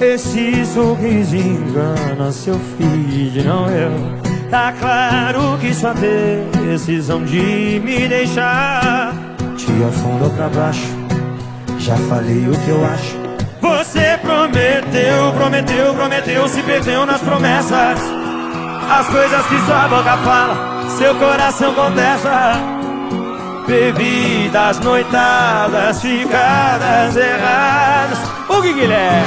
Esse 0.00 0.64
sorriso 0.64 1.34
engana 1.34 2.30
seu 2.30 2.54
filho, 2.78 3.44
não 3.44 3.68
eu 3.68 3.90
Tá 4.48 4.72
claro 4.78 5.58
que 5.60 5.74
sua 5.74 5.92
decisão 5.92 7.24
de 7.24 7.82
me 7.84 8.06
deixar 8.06 9.12
te 9.56 9.72
afundou 9.82 10.30
pra 10.30 10.48
baixo. 10.50 10.86
Já 11.80 11.96
falei 11.96 12.48
o 12.48 12.52
que 12.52 12.68
eu 12.68 12.84
acho. 12.84 13.16
Você 13.60 14.16
prometeu, 14.22 15.32
prometeu, 15.34 15.94
prometeu, 15.94 16.48
se 16.48 16.62
perdeu 16.62 17.04
nas 17.04 17.20
promessas. 17.20 17.98
As 18.88 19.08
coisas 19.08 19.46
que 19.46 19.58
sua 19.66 19.88
boca 19.88 20.16
fala, 20.18 20.88
seu 20.96 21.12
coração 21.16 21.74
contesta. 21.74 22.75
Bebidas, 23.66 24.78
noitadas, 24.80 26.00
ficadas 26.00 27.16
erradas. 27.16 28.18
O 28.48 28.62
que 28.62 28.72
Guilherme? 28.72 29.26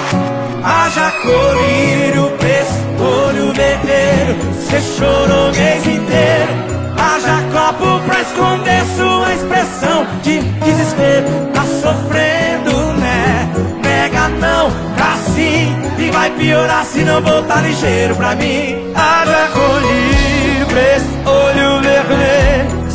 Haja 0.63 1.11
colírio, 1.21 2.31
preço, 2.37 2.73
olho 2.99 3.53
vermelho. 3.53 4.37
Cê 4.53 4.79
chorou 4.97 5.49
o 5.49 5.55
mês 5.55 5.85
inteiro. 5.85 6.69
Haja 6.97 7.43
copo 7.51 7.99
pra 8.05 8.21
esconder 8.21 8.83
sua 8.95 9.33
expressão 9.33 10.07
de 10.23 10.39
desespero. 10.39 11.27
Tá 11.53 11.63
sofrendo, 11.63 12.93
né? 12.93 13.49
Nega 13.83 14.29
não, 14.29 14.71
tá. 14.95 15.09
E 15.97 16.11
vai 16.11 16.29
piorar 16.31 16.83
se 16.83 17.03
não 17.03 17.21
voltar 17.21 17.61
ligeiro 17.61 18.15
pra 18.15 18.35
mim. 18.35 18.91
Haja 18.95 19.49
colírio, 19.53 20.65
preço, 20.67 21.07
olho 21.25 21.81
vermelho. 21.81 22.48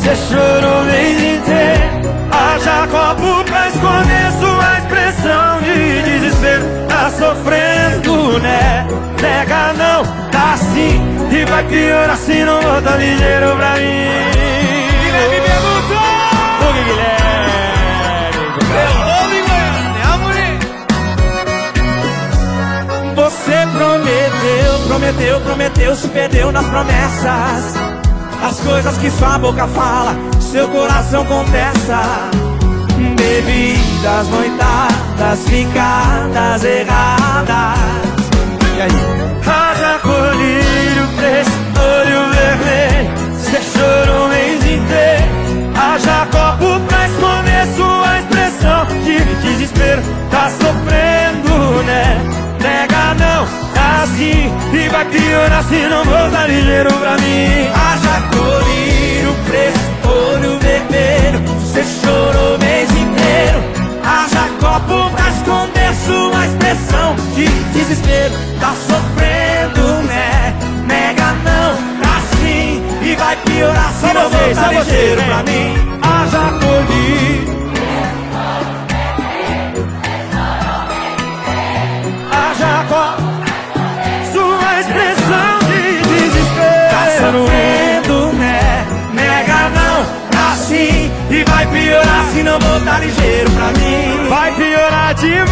Cê 0.05 0.15
chorou 0.15 0.81
o 0.81 0.85
mês 0.85 1.17
inteiro. 1.17 1.83
Haja 2.31 2.85
copo 2.91 3.43
pra 3.45 3.67
esconder 3.69 4.31
sua 4.39 4.77
expressão 4.77 5.61
de 5.63 6.03
desespero. 6.03 6.63
Tá 6.87 7.09
sofrendo, 7.09 8.39
né? 8.39 8.85
Nega 9.19 9.73
não, 9.73 10.05
tá 10.29 10.57
sim. 10.57 11.01
E 11.31 11.43
vai 11.45 11.63
piorar 11.63 12.17
se 12.17 12.43
não 12.43 12.61
voltar 12.61 12.97
ligeiro 12.97 13.55
pra 13.55 13.77
mim. 13.77 14.05
Guilherme 15.01 15.41
perguntou! 15.41 15.97
O 16.61 16.73
Guilherme. 16.73 17.25
Você 23.15 23.67
prometeu, 23.75 24.79
prometeu, 24.87 25.41
prometeu, 25.41 25.95
se 25.95 26.07
perdeu 26.09 26.51
nas 26.51 26.65
promessas. 26.67 27.84
As 28.45 28.59
coisas 28.59 28.95
que 28.99 29.09
sua 29.09 29.39
boca 29.39 29.67
fala, 29.67 30.15
seu 30.39 30.67
coração 30.69 31.25
contesta. 31.25 31.99
Bebidas, 33.17 34.27
noitadas, 34.29 35.39
ficadas 35.49 36.63
erradas. 36.63 37.79
E 38.77 38.81
aí? 38.81 38.91
Haja 39.41 39.97
colírio, 39.97 41.07
preço, 41.17 41.49
olho 41.79 42.31
vermelho. 42.35 43.11
Cê 43.35 43.59
chorou 43.63 44.27
o 44.27 44.29
mês 44.29 44.63
inteiro. 44.63 45.25
Haja 45.75 46.27
copo 46.27 46.79
pra 46.81 47.07
esconder 47.07 47.65
sua 47.75 48.19
expressão 48.19 48.85
de 49.03 49.25
desespero. 49.41 50.03
Tá 50.29 50.51
sofrendo, 50.51 51.83
né? 51.83 52.21
Nega 52.61 53.15
não, 53.15 53.47
assim. 54.15 54.51
E 54.73 54.89
vai 54.89 55.05
piorar 55.05 55.63
se 55.63 55.75
não 55.87 56.03
voltar 56.03 56.47
ligeiro 56.47 56.93
pra 56.93 57.17
mim. 57.17 57.67
Haja 57.73 58.21
colírio, 58.31 59.35
preço, 59.45 59.79
olho 60.07 60.59
vermelho. 60.59 61.43
Cê 61.73 61.83
chorou 61.83 62.55
o 62.55 62.59
mês 62.59 62.89
inteiro. 62.91 63.63
Haja 64.03 64.47
copo 64.59 65.09
pra 65.11 65.29
esconder 65.29 65.93
sua 66.05 66.45
expressão 66.45 67.15
de 67.35 67.47
desespero. 67.73 68.33
Tá 68.59 68.73
sofrendo, 68.87 70.03
né? 70.03 70.53
Nega 70.87 71.33
não, 71.43 71.75
tá 72.01 72.21
sim. 72.37 72.81
E 73.01 73.15
vai 73.15 73.35
piorar 73.37 73.93
se 73.93 74.13
não 74.13 74.29
voltar 74.29 74.73
ligeiro 74.73 75.21
pra 75.23 75.43
mim. 75.43 75.99
Haja 76.01 76.51
colírio. 76.59 77.64
Vai 91.65 91.67
piorar 91.67 92.25
se 92.31 92.43
não 92.43 92.59
voltar 92.59 92.99
ligeiro 92.99 93.51
pra 93.51 93.67
mim. 93.71 94.29
Vai 94.29 94.55
piorar 94.55 95.13
demais. 95.15 95.45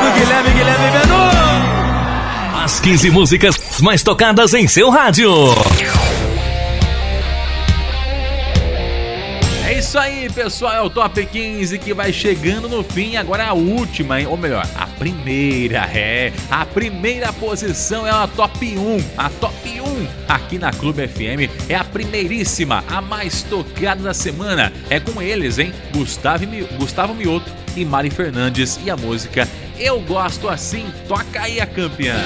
Do 0.00 0.18
Guilherme, 0.18 0.50
Guilherme 0.50 0.90
Benu 0.90 2.64
As 2.64 2.80
15 2.80 3.10
músicas 3.10 3.80
mais 3.80 4.02
tocadas 4.02 4.54
em 4.54 4.66
seu 4.66 4.90
rádio. 4.90 5.30
Isso 9.92 9.98
aí, 9.98 10.30
pessoal. 10.30 10.72
É 10.72 10.80
o 10.80 10.88
Top 10.88 11.26
15 11.26 11.78
que 11.78 11.92
vai 11.92 12.14
chegando 12.14 12.66
no 12.66 12.82
fim. 12.82 13.16
Agora 13.16 13.48
a 13.48 13.52
última, 13.52 14.18
hein? 14.18 14.26
ou 14.26 14.38
melhor, 14.38 14.66
a 14.74 14.86
primeira. 14.86 15.80
É, 15.92 16.32
a 16.50 16.64
primeira 16.64 17.30
posição 17.30 18.06
é 18.06 18.10
a 18.10 18.26
Top 18.26 18.64
1. 18.64 19.04
A 19.18 19.28
Top 19.28 19.54
1 19.68 20.06
aqui 20.26 20.56
na 20.56 20.72
Clube 20.72 21.06
FM 21.06 21.68
é 21.68 21.74
a 21.74 21.84
primeiríssima, 21.84 22.82
a 22.88 23.02
mais 23.02 23.42
tocada 23.42 24.02
da 24.02 24.14
semana. 24.14 24.72
É 24.88 24.98
com 24.98 25.20
eles, 25.20 25.58
hein? 25.58 25.74
Gustavo, 25.94 26.46
Gustavo 26.78 27.14
Mioto 27.14 27.52
e 27.76 27.84
Mari 27.84 28.08
Fernandes. 28.08 28.80
E 28.82 28.90
a 28.90 28.96
música 28.96 29.46
Eu 29.78 30.00
Gosto 30.00 30.48
Assim. 30.48 30.86
Toca 31.06 31.42
aí 31.42 31.60
a 31.60 31.66
campeã. 31.66 32.18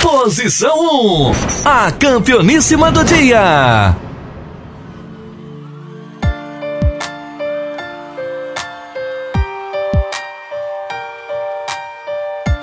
Posição 0.00 1.30
1. 1.30 1.32
A 1.64 1.92
campeoníssima 1.92 2.90
do 2.90 3.04
dia. 3.04 4.11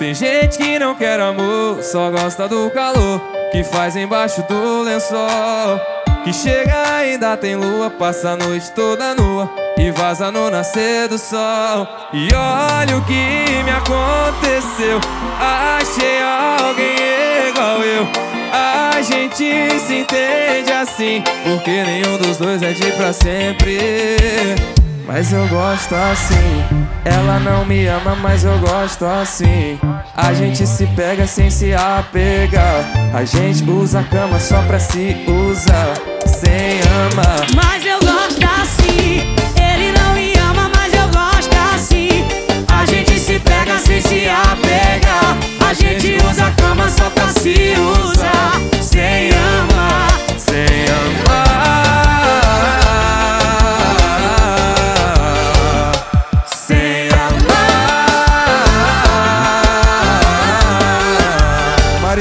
Tem 0.09 0.15
gente 0.15 0.57
que 0.57 0.79
não 0.79 0.95
quer 0.95 1.19
amor, 1.19 1.83
só 1.83 2.09
gosta 2.09 2.47
do 2.47 2.67
calor 2.71 3.21
que 3.51 3.63
faz 3.63 3.95
embaixo 3.95 4.41
do 4.49 4.81
lençol. 4.81 5.79
Que 6.23 6.33
chega 6.33 6.95
ainda 6.95 7.37
tem 7.37 7.55
lua, 7.55 7.91
passa 7.91 8.31
a 8.31 8.35
noite 8.35 8.71
toda 8.71 9.13
nua 9.13 9.47
e 9.77 9.91
vaza 9.91 10.31
no 10.31 10.49
nascer 10.49 11.07
do 11.09 11.19
sol. 11.19 11.87
E 12.11 12.27
olha 12.33 12.97
o 12.97 13.05
que 13.05 13.63
me 13.63 13.69
aconteceu, 13.69 14.99
achei 15.39 16.19
alguém 16.59 17.49
igual 17.49 17.83
eu. 17.83 18.07
A 18.51 18.99
gente 19.03 19.79
se 19.79 19.93
entende 19.93 20.71
assim, 20.71 21.23
porque 21.43 21.83
nenhum 21.83 22.17
dos 22.17 22.37
dois 22.37 22.63
é 22.63 22.71
de 22.71 22.91
pra 22.93 23.13
sempre. 23.13 24.78
Mas 25.11 25.33
eu 25.33 25.47
gosto 25.47 25.95
assim. 25.95 26.63
Ela 27.03 27.39
não 27.39 27.65
me 27.65 27.87
ama, 27.87 28.15
mas 28.21 28.43
eu 28.43 28.55
gosto 28.59 29.03
assim. 29.05 29.79
A 30.15 30.33
gente 30.35 30.67
se 30.67 30.85
pega 30.85 31.25
sem 31.25 31.49
se 31.49 31.73
apegar. 31.73 32.85
A 33.11 33.25
gente 33.25 33.67
usa 33.67 34.01
a 34.01 34.03
cama 34.03 34.39
só 34.39 34.61
pra 34.61 34.79
se 34.79 35.25
usar, 35.27 35.95
sem 36.27 36.79
amar. 37.07 37.47
Mas 37.55 37.83
eu 37.83 37.99
gosto 38.01 38.45
assim. 38.61 39.35
Ele 39.57 39.91
não 39.99 40.13
me 40.13 40.31
ama, 40.47 40.69
mas 40.75 40.93
eu 40.93 41.07
gosto 41.07 41.55
assim. 41.73 42.27
A 42.67 42.85
gente 42.85 43.19
se 43.19 43.39
pega 43.39 43.79
sem 43.79 44.01
se 44.01 44.29
apegar. 44.29 45.35
A 45.67 45.73
gente 45.73 46.23
usa 46.29 46.45
a 46.45 46.51
cama 46.51 46.87
só 46.87 47.09
pra 47.09 47.29
se 47.29 47.73
usar. 47.79 48.18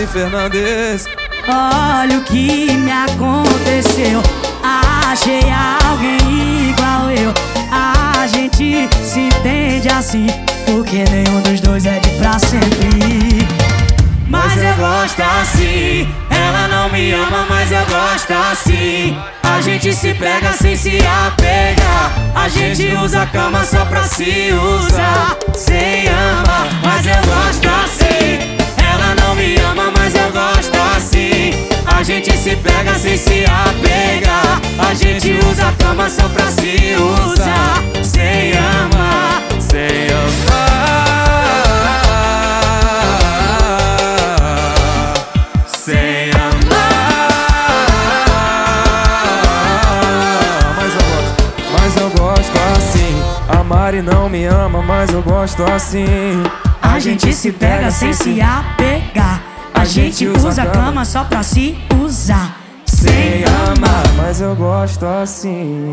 Fernandes. 0.09 1.07
Olha 1.47 2.19
o 2.19 2.23
que 2.23 2.73
me 2.73 2.91
aconteceu. 2.91 4.23
Achei 4.63 5.43
alguém 5.87 6.71
igual 6.71 7.11
eu. 7.11 7.33
A 7.71 8.27
gente 8.27 8.89
se 9.03 9.21
entende 9.21 9.89
assim. 9.89 10.27
Porque 10.67 11.05
nenhum 11.05 11.41
dos 11.43 11.61
dois 11.61 11.85
é 11.87 11.99
de 11.99 12.11
pra 12.19 12.39
sempre. 12.39 13.47
Mas 14.29 14.63
eu 14.63 14.75
gosto 14.75 15.23
assim. 15.23 16.09
Ela 16.31 16.69
não 16.69 16.91
me 16.91 17.13
ama, 17.13 17.47
mas 17.49 17.71
eu 17.73 17.85
gosto 17.87 18.33
assim. 18.33 19.17
A 19.43 19.61
gente 19.61 19.95
se 19.95 20.15
pega 20.15 20.53
sem 20.53 20.77
se 20.77 20.99
apegar. 21.27 22.13
A 22.35 22.49
gente 22.49 22.95
usa 23.03 23.23
a 23.23 23.27
cama 23.27 23.65
só 23.65 23.85
pra 23.87 24.05
se 24.05 24.53
usar. 24.53 25.37
Sem 25.55 26.09
amar, 26.09 26.69
mas 26.83 27.07
eu 27.07 27.15
gosto 27.15 27.69
assim. 27.69 27.78
gente 32.09 32.35
se 32.39 32.57
pega 32.57 32.95
sem 32.95 33.19
se 33.19 33.45
apegar. 33.45 34.59
A 34.79 34.95
gente 34.95 35.31
usa 35.47 35.69
a 35.69 35.73
cama 35.73 36.09
só 36.09 36.27
pra 36.31 36.47
se 36.47 36.97
usar. 36.97 37.83
Sem 38.03 38.55
amar, 38.57 39.43
sem 39.61 40.09
amar. 40.09 40.79
Sem 45.67 46.31
amar. 46.31 46.89
Mas 50.79 50.95
eu 50.95 51.03
gosto, 51.11 51.45
mas 51.75 51.97
eu 51.99 52.11
gosto 52.11 52.59
assim. 52.75 53.23
A 53.51 53.63
Mari 53.63 54.01
não 54.01 54.31
me 54.31 54.47
ama, 54.47 54.81
mas 54.81 55.11
eu 55.11 55.21
gosto 55.21 55.63
assim. 55.65 56.07
A 56.81 56.99
gente 56.99 57.35
se 57.35 57.53
pega 57.53 57.91
sem 57.91 58.15
se 58.15 58.41
apegar. 58.41 58.78
A 59.79 59.85
gente 59.85 60.27
usa 60.27 60.63
a 60.63 60.67
cama 60.67 61.05
só 61.05 61.23
pra 61.23 61.41
se 61.45 61.79
usar. 62.03 62.57
Sem 62.85 63.45
amar. 63.45 64.03
Mas 64.17 64.41
eu 64.41 64.57
gosto 64.57 65.07
assim. 65.07 65.89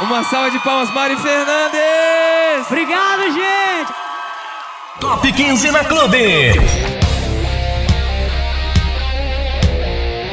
Uma 0.00 0.24
salva 0.24 0.50
de 0.50 0.58
palmas, 0.60 0.90
Mari 0.94 1.16
Fernandes! 1.16 2.66
Obrigado, 2.66 3.22
gente! 3.24 3.92
Top 5.00 5.30
15 5.30 5.70
na 5.70 5.84
Clube. 5.84 6.99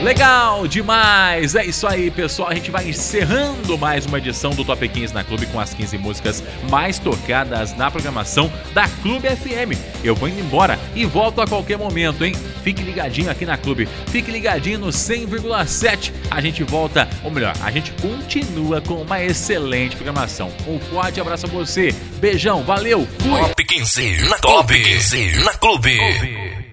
Legal 0.08 0.66
demais! 0.70 1.54
É 1.54 1.66
isso 1.66 1.86
aí, 1.86 2.10
pessoal. 2.10 2.48
A 2.48 2.56
gente 2.56 2.72
vai 2.72 2.88
encerrando 2.88 3.78
mais 3.78 4.06
uma 4.06 4.20
edição 4.20 4.52
do 4.52 4.64
Top 4.64 4.88
15 4.88 5.14
na 5.14 5.22
Clube 5.22 5.46
com 5.48 5.60
as 5.60 5.74
15 5.74 5.98
músicas 5.98 6.42
mais 6.70 6.98
tocadas 6.98 7.76
na 7.76 7.92
programação 7.92 8.50
da 8.74 8.88
Clube 8.88 9.28
FM. 9.28 9.78
Eu 10.06 10.16
vou 10.16 10.30
indo 10.30 10.40
embora 10.40 10.80
e 10.96 11.04
volto 11.04 11.42
a 11.42 11.46
qualquer 11.46 11.78
momento, 11.78 12.24
hein? 12.24 12.34
Fique 12.64 12.84
ligadinho 12.84 13.30
aqui 13.30 13.46
na 13.46 13.58
Clube. 13.58 13.86
Fique 14.08 14.32
ligadinho 14.32 14.80
no 14.80 14.88
100,7. 14.88 16.14
A 16.32 16.40
gente 16.40 16.64
volta, 16.64 17.06
ou 17.22 17.30
melhor, 17.30 17.54
a 17.62 17.70
gente 17.70 17.92
continua 18.02 18.80
com 18.80 19.02
uma 19.02 19.22
excelente 19.22 19.98
programação. 19.98 20.54
Um 20.66 20.80
forte 20.80 21.20
abraço 21.20 21.48
a 21.48 21.50
você. 21.50 21.94
Beijão, 22.22 22.64
valeu, 22.64 23.06
fui! 23.20 23.42
Top 23.42 23.66
15 23.66 24.30
na 24.30 24.38
Top 24.38 24.74
15 24.74 25.44
na 25.44 25.54
Clube. 25.56 25.98
Clube. 25.98 26.67